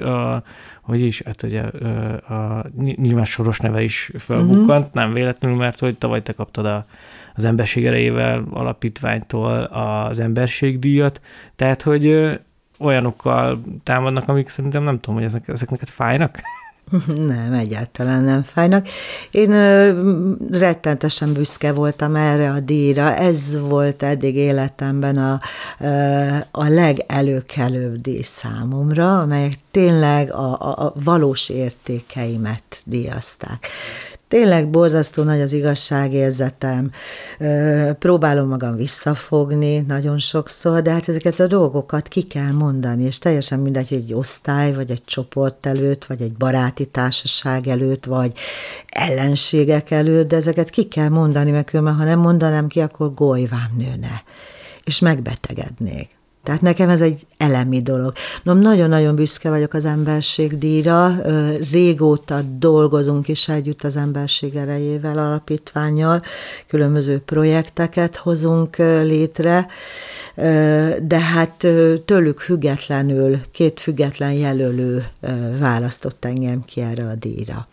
a, 0.00 0.42
hogy 0.80 1.00
is, 1.00 1.22
hát 1.22 1.42
ugye 1.42 1.62
a, 1.62 2.34
a, 2.34 2.66
nyilván 2.76 3.24
soros 3.24 3.58
neve 3.58 3.82
is 3.82 4.10
felbukkant, 4.18 4.84
uh-huh. 4.84 4.94
nem 4.94 5.12
véletlenül, 5.12 5.56
mert 5.56 5.80
hogy 5.80 5.98
tavaly 5.98 6.22
te 6.22 6.32
kaptad 6.32 6.66
a, 6.66 6.86
az 7.34 7.44
emberség 7.44 7.86
erejével 7.86 8.44
alapítványtól 8.50 9.62
az 9.62 10.18
emberségdíjat, 10.20 11.20
tehát 11.56 11.82
hogy 11.82 12.38
olyanokkal 12.78 13.62
támadnak, 13.82 14.28
amik 14.28 14.48
szerintem 14.48 14.82
nem 14.82 15.00
tudom, 15.00 15.14
hogy 15.14 15.24
ezek, 15.24 15.48
ezek 15.48 15.70
neked 15.70 15.88
fájnak? 15.88 16.38
Nem, 17.32 17.52
egyáltalán 17.52 18.24
nem 18.24 18.42
fájnak. 18.42 18.88
Én 19.30 19.50
ö, 19.52 19.92
rettentesen 20.50 21.32
büszke 21.32 21.72
voltam 21.72 22.16
erre 22.16 22.50
a 22.50 22.60
díjra. 22.60 23.14
Ez 23.14 23.60
volt 23.60 24.02
eddig 24.02 24.36
életemben 24.36 25.18
a, 25.18 25.40
a 26.50 26.68
legelőkelőbb 26.68 28.00
díj 28.00 28.22
számomra, 28.22 29.20
amelyek 29.20 29.58
tényleg 29.70 30.32
a, 30.32 30.60
a, 30.60 30.84
a 30.84 30.92
valós 31.04 31.48
értékeimet 31.48 32.80
díjazták. 32.84 33.68
Tényleg 34.28 34.70
borzasztó 34.70 35.22
nagy 35.22 35.40
az 35.40 35.52
igazságérzetem, 35.52 36.90
próbálom 37.98 38.48
magam 38.48 38.76
visszafogni 38.76 39.78
nagyon 39.78 40.18
sokszor, 40.18 40.82
de 40.82 40.90
hát 40.90 41.08
ezeket 41.08 41.40
a 41.40 41.46
dolgokat 41.46 42.08
ki 42.08 42.22
kell 42.22 42.52
mondani, 42.52 43.04
és 43.04 43.18
teljesen 43.18 43.58
mindegy, 43.58 43.88
hogy 43.88 43.98
egy 43.98 44.14
osztály, 44.14 44.74
vagy 44.74 44.90
egy 44.90 45.04
csoport 45.04 45.66
előtt, 45.66 46.04
vagy 46.04 46.20
egy 46.20 46.32
baráti 46.32 46.86
társaság 46.86 47.66
előtt, 47.66 48.04
vagy 48.04 48.32
ellenségek 48.86 49.90
előtt, 49.90 50.28
de 50.28 50.36
ezeket 50.36 50.70
ki 50.70 50.88
kell 50.88 51.08
mondani, 51.08 51.50
mert 51.50 51.70
különben, 51.70 51.94
ha 51.94 52.04
nem 52.04 52.18
mondanám 52.18 52.68
ki, 52.68 52.80
akkor 52.80 53.14
golyvám 53.14 53.70
nőne, 53.76 54.22
és 54.84 54.98
megbetegednék. 54.98 56.15
Tehát 56.46 56.60
nekem 56.60 56.88
ez 56.88 57.00
egy 57.00 57.26
elemi 57.36 57.82
dolog. 57.82 58.12
No, 58.42 58.52
nagyon-nagyon 58.52 59.14
büszke 59.14 59.48
vagyok 59.48 59.74
az 59.74 59.84
emberségdíjra. 59.84 61.22
Régóta 61.70 62.42
dolgozunk 62.58 63.28
is 63.28 63.48
együtt 63.48 63.84
az 63.84 63.96
emberség 63.96 64.56
erejével 64.56 65.18
alapítványjal, 65.18 66.22
különböző 66.66 67.20
projekteket 67.20 68.16
hozunk 68.16 68.76
létre, 68.76 69.66
de 71.02 71.18
hát 71.18 71.66
tőlük 72.04 72.40
függetlenül 72.40 73.38
két 73.52 73.80
független 73.80 74.32
jelölő 74.32 75.06
választott 75.58 76.24
engem 76.24 76.62
ki 76.62 76.80
erre 76.80 77.04
a 77.04 77.14
díjra. 77.14 77.68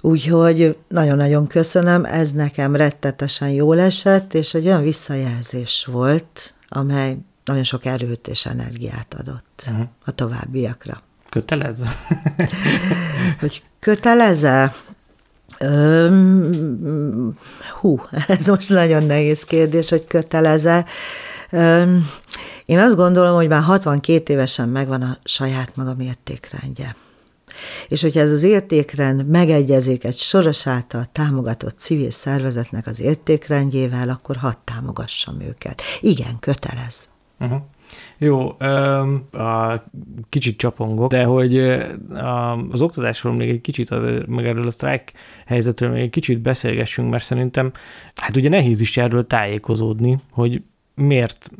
Úgyhogy 0.00 0.76
nagyon-nagyon 0.88 1.46
köszönöm, 1.46 2.04
ez 2.04 2.32
nekem 2.32 2.76
rettetesen 2.76 3.50
jól 3.50 3.80
esett, 3.80 4.34
és 4.34 4.54
egy 4.54 4.66
olyan 4.66 4.82
visszajelzés 4.82 5.88
volt, 5.92 6.54
amely 6.68 7.16
nagyon 7.44 7.62
sok 7.62 7.84
erőt 7.84 8.28
és 8.28 8.46
energiát 8.46 9.14
adott 9.18 9.64
uh-huh. 9.66 9.86
a 10.04 10.12
továbbiakra. 10.12 11.02
Kötelez? 11.28 11.82
hogy 13.40 13.62
köteleze? 13.80 14.74
Öm, 15.58 17.38
hú, 17.80 18.00
ez 18.26 18.46
most 18.46 18.68
nagyon 18.68 19.04
nehéz 19.04 19.44
kérdés, 19.44 19.90
hogy 19.90 20.06
köteleze. 20.06 20.84
Öm, 21.50 22.10
én 22.64 22.78
azt 22.78 22.96
gondolom, 22.96 23.34
hogy 23.34 23.48
már 23.48 23.62
62 23.62 24.32
évesen 24.32 24.68
megvan 24.68 25.02
a 25.02 25.18
saját 25.24 25.76
magam 25.76 26.00
értékrendje. 26.00 26.96
És 27.88 28.02
hogyha 28.02 28.20
ez 28.20 28.30
az 28.30 28.42
értékrend 28.42 29.28
megegyezik 29.28 30.04
egy 30.04 30.16
soros 30.16 30.66
által 30.66 31.08
támogatott 31.12 31.78
civil 31.78 32.10
szervezetnek 32.10 32.86
az 32.86 33.00
értékrendjével, 33.00 34.08
akkor 34.08 34.36
hadd 34.36 34.54
támogassam 34.64 35.40
őket. 35.40 35.82
Igen, 36.00 36.38
kötelez. 36.40 37.08
Uh-huh. 37.44 37.60
Jó, 38.18 38.48
a 39.32 39.84
kicsit 40.28 40.56
csapongok, 40.56 41.10
de 41.10 41.24
hogy 41.24 41.58
az 42.70 42.80
oktatásról 42.80 43.32
még 43.32 43.48
egy 43.48 43.60
kicsit, 43.60 43.90
meg 44.26 44.46
erről 44.46 44.66
a 44.66 44.70
sztrájk 44.70 45.12
helyzetről 45.46 45.90
még 45.90 46.02
egy 46.02 46.10
kicsit 46.10 46.40
beszélgessünk, 46.40 47.10
mert 47.10 47.24
szerintem, 47.24 47.72
hát 48.14 48.36
ugye 48.36 48.48
nehéz 48.48 48.80
is 48.80 48.96
erről 48.96 49.26
tájékozódni, 49.26 50.18
hogy 50.30 50.62
miért, 50.94 51.50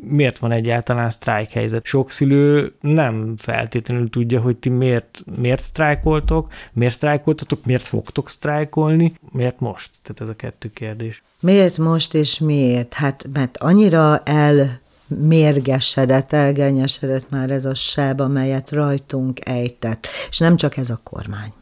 miért 0.00 0.38
van 0.38 0.52
egyáltalán 0.52 1.10
sztrájk 1.10 1.50
helyzet. 1.50 1.84
Sok 1.84 2.10
szülő 2.10 2.72
nem 2.80 3.34
feltétlenül 3.36 4.10
tudja, 4.10 4.40
hogy 4.40 4.56
ti 4.56 4.68
miért, 4.68 5.22
miért 5.40 5.60
sztrájkoltok, 5.60 6.52
miért 6.72 6.94
sztrájkoltatok, 6.94 7.64
miért 7.64 7.82
fogtok 7.82 8.28
sztrájkolni, 8.28 9.14
miért 9.32 9.60
most? 9.60 9.90
Tehát 10.02 10.20
ez 10.20 10.28
a 10.28 10.36
kettő 10.36 10.70
kérdés. 10.72 11.22
Miért 11.40 11.78
most 11.78 12.14
és 12.14 12.38
miért? 12.38 12.94
Hát 12.94 13.26
mert 13.32 13.56
annyira 13.56 14.22
el 14.24 14.80
mérgesedett, 15.18 16.32
elgenyesedett 16.32 17.30
már 17.30 17.50
ez 17.50 17.64
a 17.64 17.74
seb, 17.74 18.20
amelyet 18.20 18.70
rajtunk 18.70 19.48
ejtett. 19.48 20.06
És 20.30 20.38
nem 20.38 20.56
csak 20.56 20.76
ez 20.76 20.90
a 20.90 21.00
kormány 21.02 21.52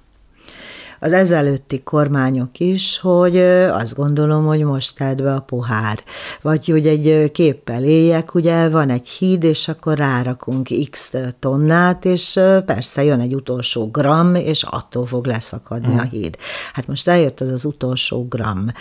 az 0.99 1.13
ezelőtti 1.13 1.83
kormányok 1.83 2.61
is, 2.61 2.99
hogy 2.99 3.39
azt 3.71 3.95
gondolom, 3.95 4.47
hogy 4.47 4.65
most 4.65 4.97
tedd 4.97 5.23
be 5.23 5.35
a 5.35 5.41
pohár. 5.41 6.03
Vagy 6.43 6.67
hogy 6.67 6.87
egy 6.87 7.33
képpel 7.33 7.85
éljek, 7.85 8.35
ugye 8.35 8.69
van 8.69 8.91
egy 8.91 9.09
híd, 9.09 9.45
és 9.45 9.69
akkor 9.69 9.97
rárakunk 9.97 10.69
x 10.91 11.15
tonnát, 11.39 12.05
és 12.05 12.41
persze 12.67 13.05
jön 13.05 13.21
egy 13.21 13.35
utolsó 13.35 13.91
gram, 13.91 14.35
és 14.35 14.63
attól 14.63 15.07
fog 15.07 15.27
leszakadni 15.27 15.87
hmm. 15.87 15.99
a 15.99 16.03
híd. 16.03 16.37
Hát 16.73 16.87
most 16.87 17.09
eljött 17.09 17.41
az 17.41 17.49
az 17.51 17.65
utolsó 17.65 18.27
gram. 18.29 18.73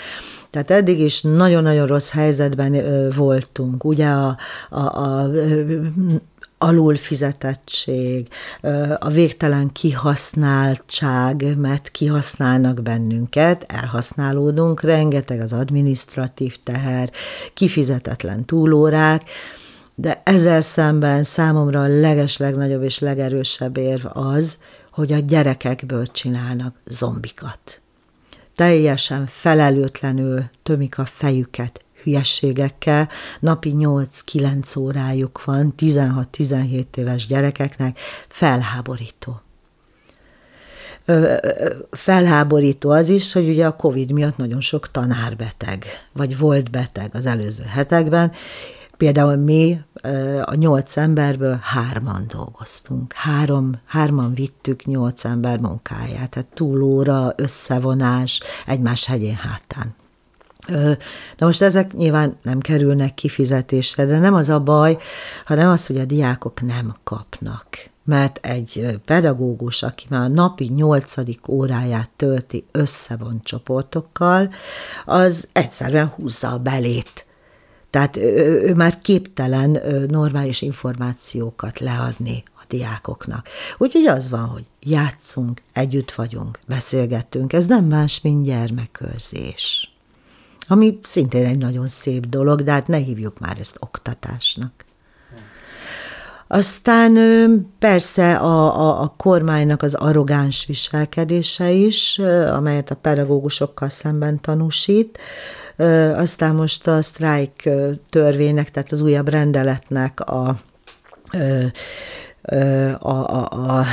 Tehát 0.49 0.71
eddig 0.71 0.99
is 0.99 1.21
nagyon-nagyon 1.21 1.87
rossz 1.87 2.11
helyzetben 2.11 3.09
voltunk. 3.15 3.83
Ugye 3.83 4.07
a, 4.07 4.37
a, 4.69 4.79
a 4.79 5.29
alulfizetettség, 6.57 8.27
a 8.99 9.09
végtelen 9.09 9.71
kihasználtság, 9.71 11.57
mert 11.57 11.91
kihasználnak 11.91 12.81
bennünket, 12.81 13.63
elhasználódunk, 13.67 14.81
rengeteg 14.81 15.41
az 15.41 15.53
administratív 15.53 16.57
teher, 16.63 17.11
kifizetetlen 17.53 18.45
túlórák, 18.45 19.29
de 19.95 20.21
ezzel 20.25 20.61
szemben 20.61 21.23
számomra 21.23 21.81
a 21.81 21.87
leges, 21.87 22.37
legnagyobb 22.37 22.83
és 22.83 22.99
legerősebb 22.99 23.77
érv 23.77 24.05
az, 24.13 24.57
hogy 24.91 25.11
a 25.11 25.17
gyerekekből 25.17 26.07
csinálnak 26.07 26.75
zombikat. 26.85 27.81
Teljesen 28.57 29.25
felelőtlenül 29.25 30.43
tömik 30.63 30.97
a 30.97 31.05
fejüket 31.05 31.81
hülyességekkel, 32.03 33.09
napi 33.39 33.73
8-9 33.77 34.79
órájuk 34.79 35.43
van 35.43 35.73
16-17 35.77 36.85
éves 36.95 37.27
gyerekeknek, 37.27 37.99
felháborító. 38.27 39.41
Felháborító 41.91 42.89
az 42.89 43.09
is, 43.09 43.33
hogy 43.33 43.49
ugye 43.49 43.65
a 43.65 43.75
Covid 43.75 44.11
miatt 44.11 44.37
nagyon 44.37 44.61
sok 44.61 44.91
tanár 44.91 45.35
beteg, 45.35 45.85
vagy 46.11 46.37
volt 46.37 46.71
beteg 46.71 47.09
az 47.13 47.25
előző 47.25 47.63
hetekben, 47.63 48.31
Például 48.97 49.35
mi 49.35 49.81
a 50.43 50.53
nyolc 50.53 50.97
emberből 50.97 51.59
hárman 51.61 52.25
dolgoztunk. 52.27 53.13
Három, 53.13 53.71
hárman 53.85 54.33
vittük 54.33 54.85
nyolc 54.85 55.25
ember 55.25 55.59
munkáját, 55.59 56.29
tehát 56.29 56.49
túlóra, 56.53 57.33
összevonás, 57.35 58.41
egymás 58.65 59.05
hegyén 59.05 59.35
hátán. 59.35 59.95
Na 61.37 61.45
most 61.45 61.61
ezek 61.61 61.93
nyilván 61.93 62.37
nem 62.41 62.59
kerülnek 62.59 63.13
kifizetésre, 63.13 64.05
de 64.05 64.19
nem 64.19 64.33
az 64.33 64.49
a 64.49 64.59
baj, 64.59 64.97
hanem 65.45 65.69
az, 65.69 65.87
hogy 65.87 65.97
a 65.97 66.05
diákok 66.05 66.61
nem 66.61 66.95
kapnak. 67.03 67.67
Mert 68.03 68.45
egy 68.45 68.99
pedagógus, 69.05 69.83
aki 69.83 70.05
már 70.09 70.21
a 70.21 70.27
napi 70.27 70.65
nyolcadik 70.65 71.47
óráját 71.47 72.09
tölti 72.15 72.65
összevont 72.71 73.43
csoportokkal, 73.43 74.53
az 75.05 75.47
egyszerűen 75.51 76.07
húzza 76.07 76.51
a 76.51 76.57
belét. 76.57 77.25
Tehát 77.89 78.17
ő, 78.17 78.73
már 78.75 79.01
képtelen 79.01 79.81
normális 80.07 80.61
információkat 80.61 81.79
leadni 81.79 82.43
a 82.55 82.63
diákoknak. 82.67 83.47
Úgyhogy 83.77 84.05
az 84.05 84.29
van, 84.29 84.45
hogy 84.45 84.65
játszunk, 84.79 85.61
együtt 85.73 86.11
vagyunk, 86.11 86.59
beszélgettünk, 86.67 87.53
ez 87.53 87.65
nem 87.65 87.85
más, 87.85 88.21
mint 88.21 88.45
gyermekőrzés 88.45 89.91
ami 90.67 90.99
szintén 91.03 91.45
egy 91.45 91.57
nagyon 91.57 91.87
szép 91.87 92.25
dolog, 92.25 92.63
de 92.63 92.71
hát 92.71 92.87
ne 92.87 92.97
hívjuk 92.97 93.39
már 93.39 93.57
ezt 93.59 93.77
oktatásnak. 93.79 94.71
Aztán 96.47 97.13
persze 97.79 98.35
a, 98.35 98.79
a, 98.79 99.01
a 99.01 99.13
kormánynak 99.17 99.83
az 99.83 99.93
arrogáns 99.93 100.65
viselkedése 100.65 101.71
is, 101.71 102.19
amelyet 102.51 102.91
a 102.91 102.95
pedagógusokkal 102.95 103.89
szemben 103.89 104.41
tanúsít, 104.41 105.19
aztán 106.15 106.55
most 106.55 106.87
a 106.87 107.01
sztrájk 107.01 107.69
törvénynek, 108.09 108.71
tehát 108.71 108.91
az 108.91 109.01
újabb 109.01 109.27
rendeletnek 109.27 110.19
a 110.19 110.59
a, 112.99 113.09
a, 113.09 113.79
a 113.79 113.85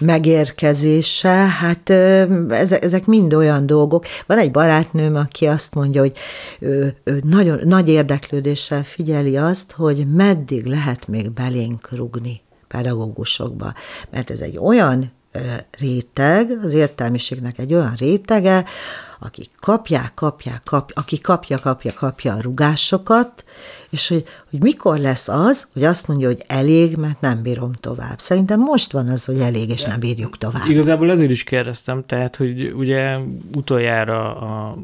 megérkezése, 0.00 1.30
hát 1.30 1.90
ezek, 1.90 3.06
mind 3.06 3.34
olyan 3.34 3.66
dolgok. 3.66 4.04
Van 4.26 4.38
egy 4.38 4.50
barátnőm, 4.50 5.14
aki 5.14 5.46
azt 5.46 5.74
mondja, 5.74 6.00
hogy 6.00 6.16
ő, 6.58 6.96
ő 7.04 7.22
nagyon 7.24 7.60
nagy 7.64 7.88
érdeklődéssel 7.88 8.82
figyeli 8.84 9.36
azt, 9.36 9.72
hogy 9.72 10.06
meddig 10.12 10.66
lehet 10.66 11.08
még 11.08 11.30
belénk 11.30 11.88
rugni 11.92 12.40
pedagógusokba, 12.68 13.74
mert 14.10 14.30
ez 14.30 14.40
egy 14.40 14.58
olyan 14.58 15.12
réteg, 15.78 16.60
az 16.62 16.72
értelmiségnek 16.72 17.58
egy 17.58 17.74
olyan 17.74 17.94
rétege, 17.98 18.64
akik 19.18 19.50
kapják, 19.60 20.12
kapják, 20.14 20.62
kap, 20.64 20.90
aki 20.94 21.20
kapja, 21.20 21.58
kapja, 21.58 21.92
kapja 21.94 22.34
a 22.34 22.40
rugásokat, 22.40 23.44
és 23.90 24.08
hogy, 24.08 24.24
hogy 24.50 24.60
mikor 24.62 24.98
lesz 24.98 25.28
az, 25.28 25.66
hogy 25.72 25.84
azt 25.84 26.08
mondja, 26.08 26.26
hogy 26.26 26.44
elég, 26.46 26.96
mert 26.96 27.20
nem 27.20 27.42
bírom 27.42 27.72
tovább. 27.72 28.18
Szerintem 28.18 28.60
most 28.60 28.92
van 28.92 29.08
az, 29.08 29.24
hogy 29.24 29.40
elég, 29.40 29.70
és 29.70 29.84
nem 29.84 30.00
bírjuk 30.00 30.38
tovább. 30.38 30.68
Igazából 30.68 31.10
ezért 31.10 31.30
is 31.30 31.44
kérdeztem, 31.44 32.04
tehát, 32.06 32.36
hogy 32.36 32.72
ugye 32.76 33.18
utoljára 33.54 34.36
a 34.36 34.76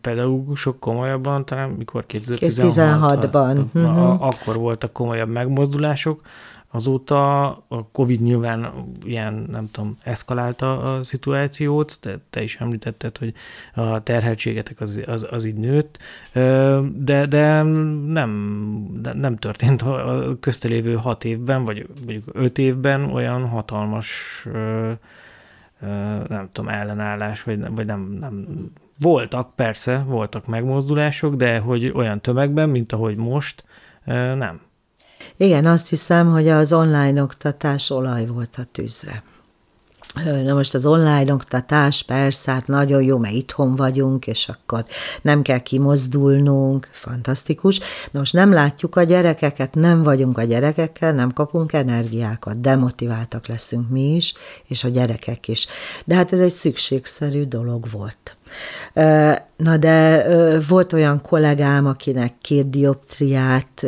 pedagógusok 0.00 0.80
komolyabban, 0.80 1.44
talán 1.44 1.68
mikor 1.68 2.04
2016-ban, 2.08 2.36
2016 2.38 3.24
uh-huh. 3.74 4.26
akkor 4.26 4.56
voltak 4.56 4.92
komolyabb 4.92 5.28
megmozdulások, 5.28 6.20
Azóta. 6.76 7.46
A 7.68 7.88
Covid 7.92 8.20
nyilván 8.20 8.72
ilyen, 9.04 9.46
nem 9.50 9.70
tudom, 9.70 9.98
eszkalálta 10.02 10.94
a 10.94 11.04
szituációt, 11.04 11.96
te, 12.00 12.18
te 12.30 12.42
is 12.42 12.56
említetted, 12.56 13.16
hogy 13.16 13.34
a 13.74 14.02
terheltségetek 14.02 14.80
az, 14.80 15.00
az, 15.06 15.26
az 15.30 15.44
így 15.44 15.54
nőtt, 15.54 15.98
de, 16.94 17.26
de 17.26 17.62
nem, 18.06 18.30
nem 19.14 19.36
történt 19.36 19.82
a 19.82 20.36
köztelévő 20.40 20.94
hat 20.94 21.24
évben, 21.24 21.64
vagy 21.64 21.86
mondjuk 21.96 22.24
öt 22.32 22.58
évben 22.58 23.12
olyan 23.12 23.48
hatalmas 23.48 24.42
nem 26.28 26.48
tudom, 26.52 26.70
ellenállás, 26.70 27.42
vagy, 27.42 27.74
vagy 27.74 27.86
nem, 27.86 28.16
nem, 28.20 28.46
voltak, 28.98 29.54
persze, 29.54 29.98
voltak 29.98 30.46
megmozdulások, 30.46 31.34
de 31.34 31.58
hogy 31.58 31.92
olyan 31.94 32.20
tömegben, 32.20 32.68
mint 32.68 32.92
ahogy 32.92 33.16
most, 33.16 33.64
nem. 34.36 34.60
Igen, 35.36 35.66
azt 35.66 35.88
hiszem, 35.88 36.30
hogy 36.30 36.48
az 36.48 36.72
online 36.72 37.22
oktatás 37.22 37.90
olaj 37.90 38.26
volt 38.26 38.54
a 38.56 38.66
tűzre. 38.72 39.22
Na 40.24 40.54
most 40.54 40.74
az 40.74 40.86
online 40.86 41.32
oktatás 41.32 42.02
persze, 42.02 42.52
hát 42.52 42.66
nagyon 42.66 43.02
jó, 43.02 43.18
mert 43.18 43.34
itthon 43.34 43.76
vagyunk, 43.76 44.26
és 44.26 44.48
akkor 44.48 44.84
nem 45.22 45.42
kell 45.42 45.58
kimozdulnunk, 45.58 46.88
fantasztikus. 46.90 47.78
Na 48.10 48.18
most 48.18 48.32
nem 48.32 48.52
látjuk 48.52 48.96
a 48.96 49.02
gyerekeket, 49.02 49.74
nem 49.74 50.02
vagyunk 50.02 50.38
a 50.38 50.42
gyerekekkel, 50.42 51.12
nem 51.12 51.32
kapunk 51.32 51.72
energiákat, 51.72 52.60
demotiváltak 52.60 53.46
leszünk 53.46 53.88
mi 53.88 54.14
is, 54.14 54.34
és 54.64 54.84
a 54.84 54.88
gyerekek 54.88 55.48
is. 55.48 55.66
De 56.04 56.14
hát 56.14 56.32
ez 56.32 56.40
egy 56.40 56.52
szükségszerű 56.52 57.44
dolog 57.44 57.90
volt. 57.90 58.35
Na 59.56 59.76
de 59.76 60.26
volt 60.68 60.92
olyan 60.92 61.20
kollégám, 61.22 61.86
akinek 61.86 62.34
két 62.40 62.70
dioptriát 62.70 63.86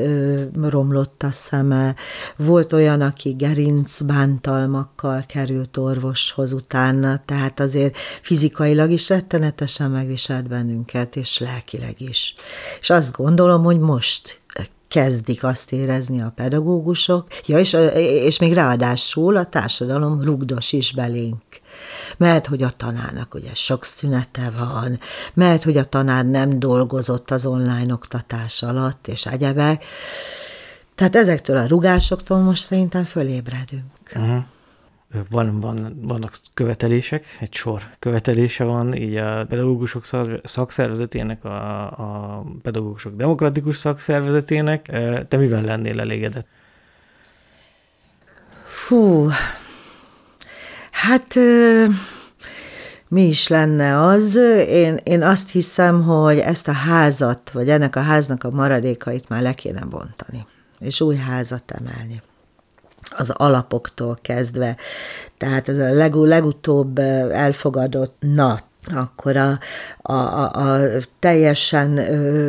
romlott 0.63 1.23
a 1.23 1.31
szeme, 1.31 1.95
volt 2.37 2.73
olyan, 2.73 3.01
aki 3.01 3.35
gerinc 3.39 4.01
bántalmakkal 4.01 5.25
került 5.29 5.77
orvoshoz 5.77 6.53
utána, 6.53 7.23
tehát 7.25 7.61
azért 7.61 7.97
fizikailag 8.23 8.91
is 8.91 9.09
rettenetesen 9.09 9.91
megviselt 9.91 10.49
bennünket, 10.49 11.17
és 11.17 11.39
lelkileg 11.39 12.01
is. 12.01 12.35
És 12.81 12.91
azt 12.91 13.17
gondolom, 13.17 13.63
hogy 13.63 13.79
most 13.79 14.41
kezdik 14.89 15.45
azt 15.45 15.73
érezni 15.73 16.21
a 16.21 16.33
pedagógusok, 16.37 17.27
ja, 17.47 17.59
és, 17.59 17.77
és 18.25 18.39
még 18.39 18.53
ráadásul 18.53 19.37
a 19.37 19.49
társadalom 19.49 20.23
rugdos 20.23 20.73
is 20.73 20.93
belénk 20.93 21.43
mert 22.19 22.47
hogy 22.47 22.63
a 22.63 22.71
tanárnak 22.77 23.35
ugye 23.35 23.55
sok 23.55 23.85
szünete 23.85 24.53
van, 24.59 25.01
mert 25.35 25.65
hogy 25.65 25.77
a 25.77 25.89
tanár 25.89 26.25
nem 26.25 26.59
dolgozott 26.59 27.31
az 27.31 27.47
online 27.47 27.93
oktatás 27.93 28.63
alatt, 28.63 29.07
és 29.09 29.27
egyebek. 29.27 29.85
Tehát 30.95 31.17
ezektől 31.17 31.57
a 31.57 31.67
rugásoktól 31.67 32.39
most 32.39 32.63
szerintem 32.63 33.05
fölébredünk. 33.05 33.85
Uh-huh. 34.15 34.43
Van, 35.31 35.61
van, 35.61 35.99
vannak 36.03 36.33
követelések, 36.55 37.25
egy 37.41 37.55
sor 37.55 37.83
követelése 37.99 38.65
van, 38.65 38.95
így 38.95 39.17
a 39.17 39.47
pedagógusok 39.49 40.05
szakszervezetének, 40.45 41.45
a, 41.45 41.85
a 41.87 42.45
pedagógusok 42.63 43.17
demokratikus 43.17 43.77
szakszervezetének. 43.77 44.83
Te 45.29 45.37
mivel 45.37 45.63
lennél 45.63 46.01
elégedett? 46.01 46.47
Fú, 48.67 49.29
Hát 50.99 51.35
mi 53.09 53.27
is 53.27 53.49
lenne 53.49 54.07
az? 54.07 54.37
Én, 54.69 54.99
én 55.03 55.23
azt 55.23 55.51
hiszem, 55.51 56.03
hogy 56.03 56.39
ezt 56.39 56.69
a 56.69 56.73
házat, 56.73 57.51
vagy 57.51 57.71
ennek 57.71 57.97
a 57.97 58.01
háznak 58.01 58.45
a 58.45 58.51
maradékait 58.51 59.29
már 59.29 59.43
le 59.43 59.53
kéne 59.53 59.81
bontani, 59.81 60.47
és 60.79 61.01
új 61.01 61.17
házat 61.17 61.71
emelni. 61.71 62.23
az 63.17 63.31
alapoktól 63.31 64.19
kezdve. 64.23 64.77
Tehát 65.37 65.69
ez 65.69 65.79
a 65.79 65.91
legutóbb 66.13 66.99
elfogadott 66.99 68.17
NAT 68.21 68.65
akkor 68.93 69.37
a, 69.37 69.59
a, 70.03 70.13
a, 70.13 70.89
teljesen 71.19 71.97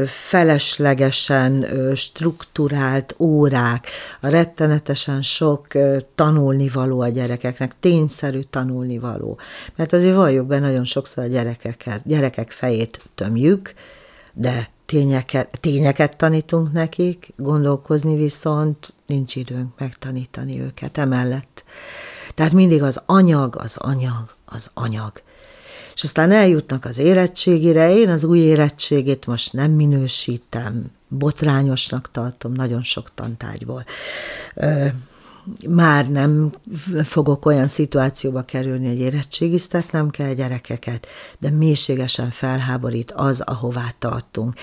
feleslegesen 0.08 1.64
ö, 1.64 1.96
struktúrált 1.96 3.16
órák, 3.20 3.88
a 4.22 4.28
rettenetesen 4.28 5.22
sok 5.22 5.68
tanulnivaló 6.16 7.02
a 7.02 7.08
gyerekeknek, 7.08 7.76
tényszerű 7.80 8.42
tanulnivaló. 8.50 9.40
Mert 9.76 9.94
azért 9.94 10.16
valljuk 10.16 10.48
be, 10.48 10.60
nagyon 10.60 10.86
sokszor 10.86 11.24
a 11.24 11.28
gyerekeket, 11.28 12.02
gyerekek 12.06 12.52
fejét 12.52 13.02
tömjük, 13.16 13.74
de 14.34 14.70
tényeket, 14.86 15.58
tényeket 15.60 16.18
tanítunk 16.18 16.72
nekik, 16.72 17.34
gondolkozni 17.36 18.16
viszont 18.16 18.94
nincs 19.06 19.36
időnk 19.36 19.80
megtanítani 19.80 20.62
őket 20.62 20.98
emellett. 20.98 21.64
Tehát 22.36 22.54
mindig 22.54 22.84
az 22.84 23.02
anyag, 23.06 23.56
az 23.58 23.78
anyag, 23.78 24.36
az 24.46 24.70
anyag 24.74 25.22
és 25.96 26.04
aztán 26.04 26.32
eljutnak 26.32 26.86
az 26.86 26.98
érettségére, 26.98 27.96
én 27.96 28.10
az 28.10 28.24
új 28.24 28.40
érettségét 28.40 29.26
most 29.26 29.54
nem 29.54 29.72
minősítem, 29.72 30.92
botrányosnak 31.08 32.10
tartom 32.12 32.52
nagyon 32.52 32.84
sok 32.84 33.12
tantárgyból. 33.16 33.86
Már 35.68 36.10
nem 36.10 36.52
fogok 37.04 37.46
olyan 37.46 37.68
szituációba 37.68 38.42
kerülni, 38.42 38.88
hogy 38.88 39.00
érettségiztetnem 39.00 40.10
kell 40.10 40.34
gyerekeket, 40.34 41.08
de 41.38 41.50
mélységesen 41.50 42.30
felháborít 42.30 43.12
az, 43.12 43.42
ahová 43.42 43.94
tartunk. 44.00 44.54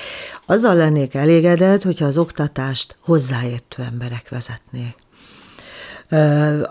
Azzal 0.47 0.75
lennék 0.75 1.15
elégedett, 1.15 1.83
hogyha 1.83 2.07
az 2.07 2.19
oktatást 2.19 2.97
hozzáértő 3.01 3.83
emberek 3.83 4.29
vezetnék 4.29 5.06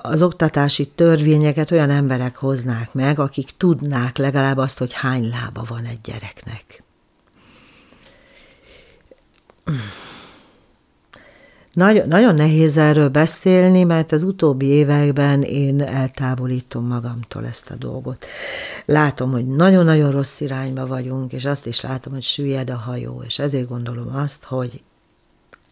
az 0.02 0.22
oktatási 0.22 0.88
törvényeket 0.88 1.72
olyan 1.72 1.90
emberek 1.90 2.36
hoznák 2.36 2.94
meg, 2.94 3.20
akik 3.20 3.50
tudnák 3.58 4.18
legalább 4.18 4.58
azt, 4.58 4.78
hogy 4.78 4.94
hány 4.94 5.30
lába 5.30 5.66
van 5.68 5.86
egy 5.86 6.02
gyereknek. 6.04 6.84
Nagy, 11.74 12.06
nagyon 12.08 12.36
nehéz 12.36 12.78
erről 12.78 13.10
beszélni, 13.10 13.84
mert 13.84 14.12
az 14.12 14.24
utóbbi 14.24 14.66
években 14.66 15.42
én 15.42 15.82
eltávolítom 15.82 16.86
magamtól 16.88 17.46
ezt 17.46 17.70
a 17.70 17.76
dolgot. 17.76 18.26
Látom, 18.86 19.32
hogy 19.32 19.48
nagyon-nagyon 19.48 20.12
rossz 20.12 20.40
irányba 20.40 20.88
vagyunk, 20.88 21.34
és 21.34 21.46
azt 21.46 21.66
is 21.66 21.82
látom, 21.82 22.14
hogy 22.14 22.22
süllyed 22.22 22.70
a 22.70 22.76
hajó, 22.76 23.24
és 23.26 23.40
ezért 23.40 23.68
gondolom 23.68 24.16
azt, 24.16 24.44
hogy 24.44 24.82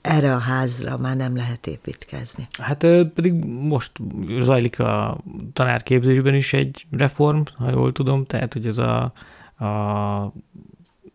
erre 0.04 0.34
a 0.34 0.38
házra 0.38 0.98
már 0.98 1.16
nem 1.16 1.36
lehet 1.36 1.68
építkezni. 1.68 2.48
Hát 2.60 2.86
pedig 3.14 3.34
most 3.46 3.92
zajlik 4.40 4.80
a 4.80 5.18
tanárképzésben 5.54 6.36
is 6.36 6.54
egy 6.54 6.86
reform, 6.92 7.42
ha 7.58 7.70
jól 7.70 7.92
tudom, 7.92 8.26
tehát 8.26 8.54
hogy 8.54 8.66
ez 8.66 8.78
a, 8.78 9.02
a 9.66 10.34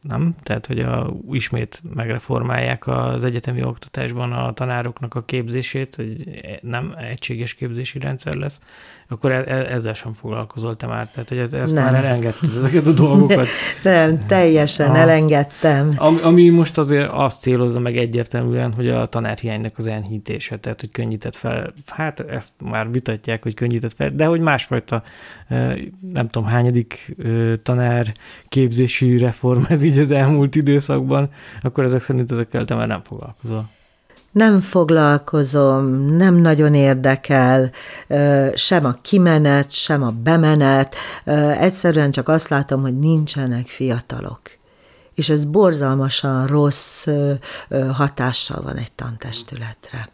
nem? 0.00 0.34
Tehát, 0.42 0.66
hogy 0.66 0.80
a, 0.80 1.12
ismét 1.30 1.82
megreformálják 1.94 2.86
az 2.86 3.24
egyetemi 3.24 3.62
oktatásban 3.62 4.32
a 4.32 4.52
tanároknak 4.52 5.14
a 5.14 5.24
képzését, 5.24 5.94
hogy 5.94 6.40
nem 6.62 6.94
egységes 6.96 7.54
képzési 7.54 7.98
rendszer 7.98 8.34
lesz, 8.34 8.60
akkor 9.08 9.32
e, 9.32 9.44
e, 9.46 9.74
ezzel 9.74 9.92
sem 9.92 10.12
foglalkozol 10.12 10.76
te 10.76 10.86
már, 10.86 11.08
tehát 11.08 11.28
hogy 11.28 11.38
ezt 11.38 11.74
nem. 11.74 11.84
már 11.84 12.04
elengedted 12.04 12.56
ezeket 12.56 12.86
a 12.86 12.92
dolgokat. 12.92 13.46
Nem, 13.82 14.26
teljesen 14.26 14.90
a, 14.90 14.96
elengedtem. 14.96 15.94
Ami, 15.96 16.20
ami 16.20 16.48
most 16.48 16.78
azért 16.78 17.10
azt 17.12 17.40
célozza 17.40 17.80
meg 17.80 17.96
egyértelműen, 17.96 18.72
hogy 18.72 18.88
a 18.88 19.06
tanárhiánynak 19.06 19.72
az 19.76 19.86
enyhítése, 19.86 20.58
tehát 20.58 20.80
hogy 20.80 20.90
könnyített 20.90 21.36
fel, 21.36 21.72
hát 21.86 22.20
ezt 22.20 22.52
már 22.70 22.90
vitatják, 22.90 23.42
hogy 23.42 23.54
könnyített 23.54 23.92
fel, 23.92 24.10
de 24.10 24.24
hogy 24.24 24.40
másfajta, 24.40 25.02
nem 26.12 26.28
tudom, 26.30 26.48
hányadik 26.48 27.16
tanár 27.62 28.14
képzési 28.48 29.18
reform 29.18 29.62
ez 29.68 29.82
így 29.82 29.98
az 29.98 30.10
elmúlt 30.10 30.54
időszakban, 30.54 31.30
akkor 31.60 31.84
ezek 31.84 32.00
szerint 32.00 32.30
ezekkel 32.30 32.64
te 32.64 32.74
már 32.74 32.86
nem 32.86 33.02
foglalkozol 33.02 33.68
nem 34.38 34.60
foglalkozom, 34.60 35.86
nem 36.16 36.34
nagyon 36.34 36.74
érdekel 36.74 37.70
sem 38.54 38.84
a 38.84 38.98
kimenet, 39.02 39.70
sem 39.70 40.02
a 40.02 40.10
bemenet, 40.10 40.94
egyszerűen 41.60 42.10
csak 42.10 42.28
azt 42.28 42.48
látom, 42.48 42.80
hogy 42.80 42.98
nincsenek 42.98 43.66
fiatalok. 43.66 44.40
És 45.14 45.28
ez 45.28 45.44
borzalmasan 45.44 46.46
rossz 46.46 47.06
hatással 47.92 48.62
van 48.62 48.76
egy 48.76 48.92
tantestületre. 48.92 50.08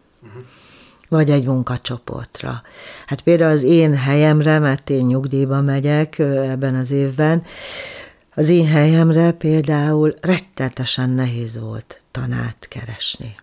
Vagy 1.09 1.31
egy 1.31 1.45
munkacsoportra. 1.45 2.63
Hát 3.07 3.21
például 3.21 3.53
az 3.53 3.63
én 3.63 3.97
helyemre, 3.97 4.59
mert 4.59 4.91
én 4.91 5.05
nyugdíjba 5.05 5.61
megyek 5.61 6.19
ebben 6.19 6.75
az 6.75 6.91
évben, 6.91 7.43
az 8.35 8.49
én 8.49 8.67
helyemre 8.67 9.33
például 9.33 10.15
rettetesen 10.21 11.11
nehéz 11.11 11.61
volt 11.61 12.01
tanát 12.11 12.67
keresni. 12.69 13.35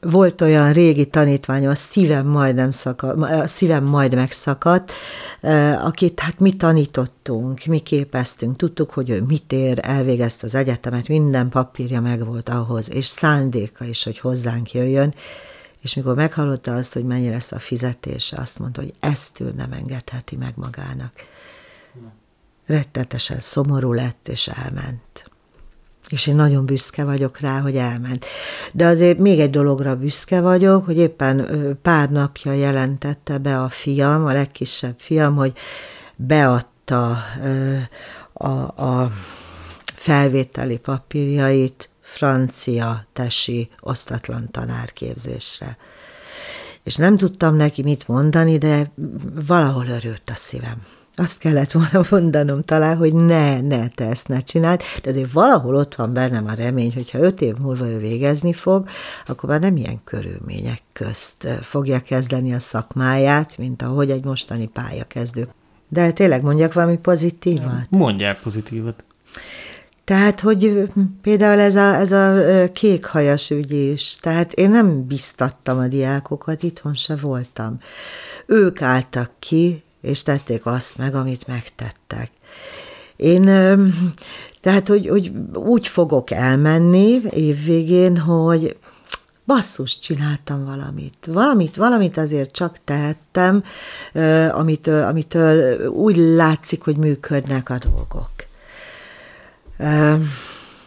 Volt 0.00 0.40
olyan 0.40 0.72
régi 0.72 1.06
tanítványom, 1.06 1.70
a 1.70 1.74
szívem 1.74 2.26
majdnem 2.26 2.70
szakad, 2.70 3.22
a 3.22 3.46
szívem 3.46 3.84
majd 3.84 4.14
megszakadt, 4.14 4.92
akit 5.82 6.20
hát 6.20 6.38
mi 6.38 6.52
tanítottunk, 6.52 7.64
mi 7.64 7.78
képeztünk, 7.78 8.56
tudtuk, 8.56 8.90
hogy 8.90 9.10
ő 9.10 9.22
mit 9.22 9.52
ér, 9.52 9.78
elvégezte 9.82 10.46
az 10.46 10.54
egyetemet, 10.54 11.08
minden 11.08 11.48
papírja 11.48 12.00
megvolt 12.00 12.48
ahhoz, 12.48 12.92
és 12.92 13.06
szándéka 13.06 13.84
is, 13.84 14.04
hogy 14.04 14.18
hozzánk 14.18 14.72
jöjjön, 14.72 15.14
és 15.80 15.94
mikor 15.94 16.14
meghallotta 16.14 16.74
azt, 16.74 16.92
hogy 16.92 17.04
mennyi 17.04 17.30
lesz 17.30 17.52
a 17.52 17.58
fizetése, 17.58 18.36
azt 18.36 18.58
mondta, 18.58 18.80
hogy 18.80 18.94
ezt 19.00 19.40
ő 19.40 19.52
nem 19.56 19.72
engedheti 19.72 20.36
meg 20.36 20.52
magának. 20.56 21.12
Rettetesen 22.66 23.40
szomorú 23.40 23.92
lett, 23.92 24.28
és 24.28 24.48
elment 24.48 25.30
és 26.14 26.26
én 26.26 26.34
nagyon 26.34 26.66
büszke 26.66 27.04
vagyok 27.04 27.40
rá, 27.40 27.60
hogy 27.60 27.76
elment. 27.76 28.26
De 28.72 28.86
azért 28.86 29.18
még 29.18 29.40
egy 29.40 29.50
dologra 29.50 29.96
büszke 29.96 30.40
vagyok, 30.40 30.84
hogy 30.84 30.96
éppen 30.96 31.48
pár 31.82 32.10
napja 32.10 32.52
jelentette 32.52 33.38
be 33.38 33.60
a 33.60 33.68
fiam, 33.68 34.26
a 34.26 34.32
legkisebb 34.32 34.94
fiam, 34.98 35.36
hogy 35.36 35.52
beadta 36.16 37.16
a, 38.32 38.48
a 38.84 39.10
felvételi 39.84 40.78
papírjait 40.78 41.88
francia 42.00 43.06
tesi 43.12 43.70
osztatlan 43.80 44.48
tanárképzésre. 44.50 45.76
És 46.82 46.96
nem 46.96 47.16
tudtam 47.16 47.56
neki 47.56 47.82
mit 47.82 48.08
mondani, 48.08 48.58
de 48.58 48.90
valahol 49.46 49.86
örült 49.86 50.30
a 50.30 50.36
szívem. 50.36 50.86
Azt 51.16 51.38
kellett 51.38 51.72
volna 51.72 52.06
mondanom 52.10 52.62
talán, 52.62 52.96
hogy 52.96 53.14
ne, 53.14 53.60
ne, 53.60 53.88
te 53.88 54.08
ezt 54.08 54.28
ne 54.28 54.40
csináld, 54.40 54.80
de 55.02 55.10
azért 55.10 55.32
valahol 55.32 55.74
ott 55.74 55.94
van 55.94 56.12
bennem 56.12 56.46
a 56.46 56.54
remény, 56.54 56.92
hogyha 56.94 57.18
öt 57.18 57.40
év 57.40 57.54
múlva 57.56 57.86
ő 57.86 57.98
végezni 57.98 58.52
fog, 58.52 58.88
akkor 59.26 59.48
már 59.48 59.60
nem 59.60 59.76
ilyen 59.76 60.00
körülmények 60.04 60.82
közt 60.92 61.48
fogja 61.62 62.00
kezdeni 62.00 62.54
a 62.54 62.58
szakmáját, 62.58 63.58
mint 63.58 63.82
ahogy 63.82 64.10
egy 64.10 64.24
mostani 64.24 64.66
pályakezdő. 64.66 65.48
De 65.88 66.12
tényleg 66.12 66.42
mondjak 66.42 66.72
valami 66.72 66.98
pozitívat? 66.98 67.86
Mondják 67.90 68.40
pozitívat. 68.40 69.04
Tehát, 70.04 70.40
hogy 70.40 70.88
például 71.22 71.60
ez 71.60 71.76
a, 71.76 71.94
ez 71.94 72.12
a 72.12 72.42
kék 72.72 73.04
hajas 73.04 73.50
ügy 73.50 73.72
is, 73.72 74.16
tehát 74.20 74.52
én 74.52 74.70
nem 74.70 75.06
biztattam 75.06 75.78
a 75.78 75.86
diákokat, 75.86 76.62
itthon 76.62 76.94
se 76.94 77.16
voltam. 77.16 77.78
Ők 78.46 78.82
álltak 78.82 79.30
ki, 79.38 79.83
és 80.04 80.22
tették 80.22 80.66
azt 80.66 80.96
meg, 80.96 81.14
amit 81.14 81.46
megtettek. 81.46 82.30
Én 83.16 83.44
tehát, 84.60 84.88
hogy, 84.88 85.08
hogy 85.08 85.32
úgy 85.54 85.88
fogok 85.88 86.30
elmenni 86.30 87.20
évvégén, 87.30 88.18
hogy 88.18 88.76
basszus, 89.46 89.98
csináltam 89.98 90.64
valamit. 90.64 91.26
Valamit, 91.26 91.76
valamit 91.76 92.16
azért 92.16 92.52
csak 92.52 92.78
tehettem, 92.84 93.64
amitől, 94.50 95.02
amitől 95.02 95.86
úgy 95.86 96.16
látszik, 96.16 96.82
hogy 96.82 96.96
működnek 96.96 97.70
a 97.70 97.78
dolgok. 97.78 98.30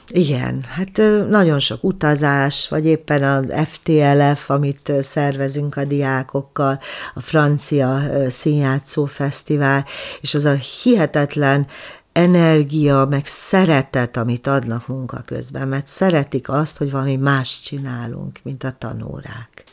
Igen, 0.10 0.64
hát 0.68 1.02
nagyon 1.30 1.60
sok 1.60 1.84
utazás, 1.84 2.70
vagy 2.70 2.86
éppen 2.86 3.24
az 3.24 3.68
FTLF, 3.68 4.50
amit 4.50 4.92
szervezünk 5.02 5.78
a 5.78 5.86
diákokkal, 5.86 6.80
a 7.14 7.22
francia 7.22 8.02
színjátszó 8.30 9.06
fesztivál, 9.06 9.86
és 10.22 10.34
az 10.34 10.46
a 10.46 10.54
hihetetlen 10.54 11.68
energia, 12.12 13.06
meg 13.06 13.26
szeretet, 13.26 14.18
amit 14.18 14.48
adnak 14.48 14.88
munka 14.88 15.24
közben, 15.26 15.68
mert 15.68 15.88
szeretik 15.88 16.50
azt, 16.50 16.78
hogy 16.78 16.92
valami 16.92 17.16
más 17.16 17.62
csinálunk, 17.62 18.40
mint 18.44 18.64
a 18.64 18.76
tanórák. 18.78 19.64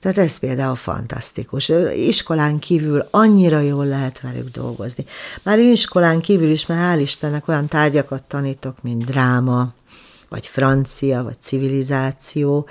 Tehát 0.00 0.18
ez 0.18 0.38
például 0.38 0.76
fantasztikus. 0.76 1.72
Iskolán 1.96 2.58
kívül 2.58 3.04
annyira 3.10 3.60
jól 3.60 3.86
lehet 3.86 4.20
velük 4.20 4.50
dolgozni. 4.50 5.04
Már 5.42 5.58
iskolán 5.58 6.20
kívül 6.20 6.50
is, 6.50 6.66
mert 6.66 6.80
hál' 6.80 7.02
Istennek 7.02 7.48
olyan 7.48 7.68
tárgyakat 7.68 8.22
tanítok, 8.22 8.82
mint 8.82 9.04
dráma, 9.04 9.72
vagy 10.28 10.46
francia, 10.46 11.22
vagy 11.22 11.36
civilizáció, 11.40 12.68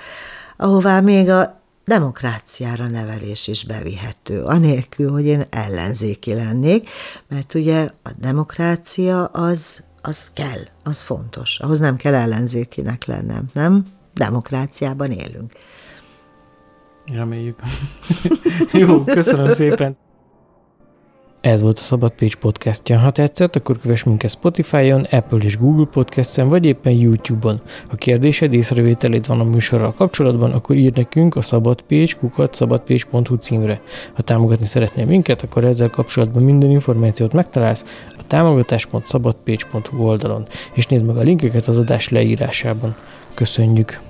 ahová 0.56 1.00
még 1.00 1.28
a 1.28 1.60
demokráciára 1.84 2.86
nevelés 2.86 3.48
is 3.48 3.64
bevihető, 3.64 4.42
anélkül, 4.42 5.10
hogy 5.10 5.24
én 5.24 5.46
ellenzéki 5.50 6.34
lennék, 6.34 6.88
mert 7.28 7.54
ugye 7.54 7.90
a 8.02 8.10
demokrácia 8.18 9.24
az, 9.24 9.82
az 10.02 10.30
kell, 10.34 10.60
az 10.82 11.00
fontos. 11.00 11.58
Ahhoz 11.58 11.78
nem 11.78 11.96
kell 11.96 12.14
ellenzékinek 12.14 13.04
lennem, 13.04 13.48
nem? 13.52 13.86
Demokráciában 14.14 15.10
élünk. 15.10 15.52
Reméljük. 17.12 17.58
Jó, 18.72 19.04
köszönöm 19.04 19.48
szépen. 19.48 19.96
Ez 21.40 21.62
volt 21.62 21.78
a 21.78 21.80
Szabad 21.80 22.12
Pécs 22.12 22.36
podcastja. 22.36 22.98
Ha 22.98 23.10
tetszett, 23.10 23.56
akkor 23.56 23.80
kövess 23.80 24.02
minket 24.02 24.30
Spotify-on, 24.30 25.06
Apple 25.10 25.38
és 25.38 25.58
Google 25.58 25.86
podcast 25.86 26.36
vagy 26.36 26.64
éppen 26.64 26.92
YouTube-on. 26.92 27.60
Ha 27.88 27.96
kérdésed, 27.96 28.52
észrevételed 28.52 29.26
van 29.26 29.40
a 29.40 29.44
műsorral 29.44 29.94
kapcsolatban, 29.94 30.52
akkor 30.52 30.76
ír 30.76 30.92
nekünk 30.92 31.36
a 31.36 31.40
szabadpécs.hu 31.40 33.34
címre. 33.34 33.80
Ha 34.12 34.22
támogatni 34.22 34.66
szeretnél 34.66 35.06
minket, 35.06 35.42
akkor 35.42 35.64
ezzel 35.64 35.90
kapcsolatban 35.90 36.42
minden 36.42 36.70
információt 36.70 37.32
megtalálsz 37.32 37.84
a 38.18 38.26
támogatás.szabadpécs.hu 38.26 40.02
oldalon, 40.02 40.46
és 40.72 40.86
nézd 40.86 41.04
meg 41.04 41.16
a 41.16 41.22
linkeket 41.22 41.66
az 41.66 41.78
adás 41.78 42.08
leírásában. 42.08 42.94
Köszönjük! 43.34 44.09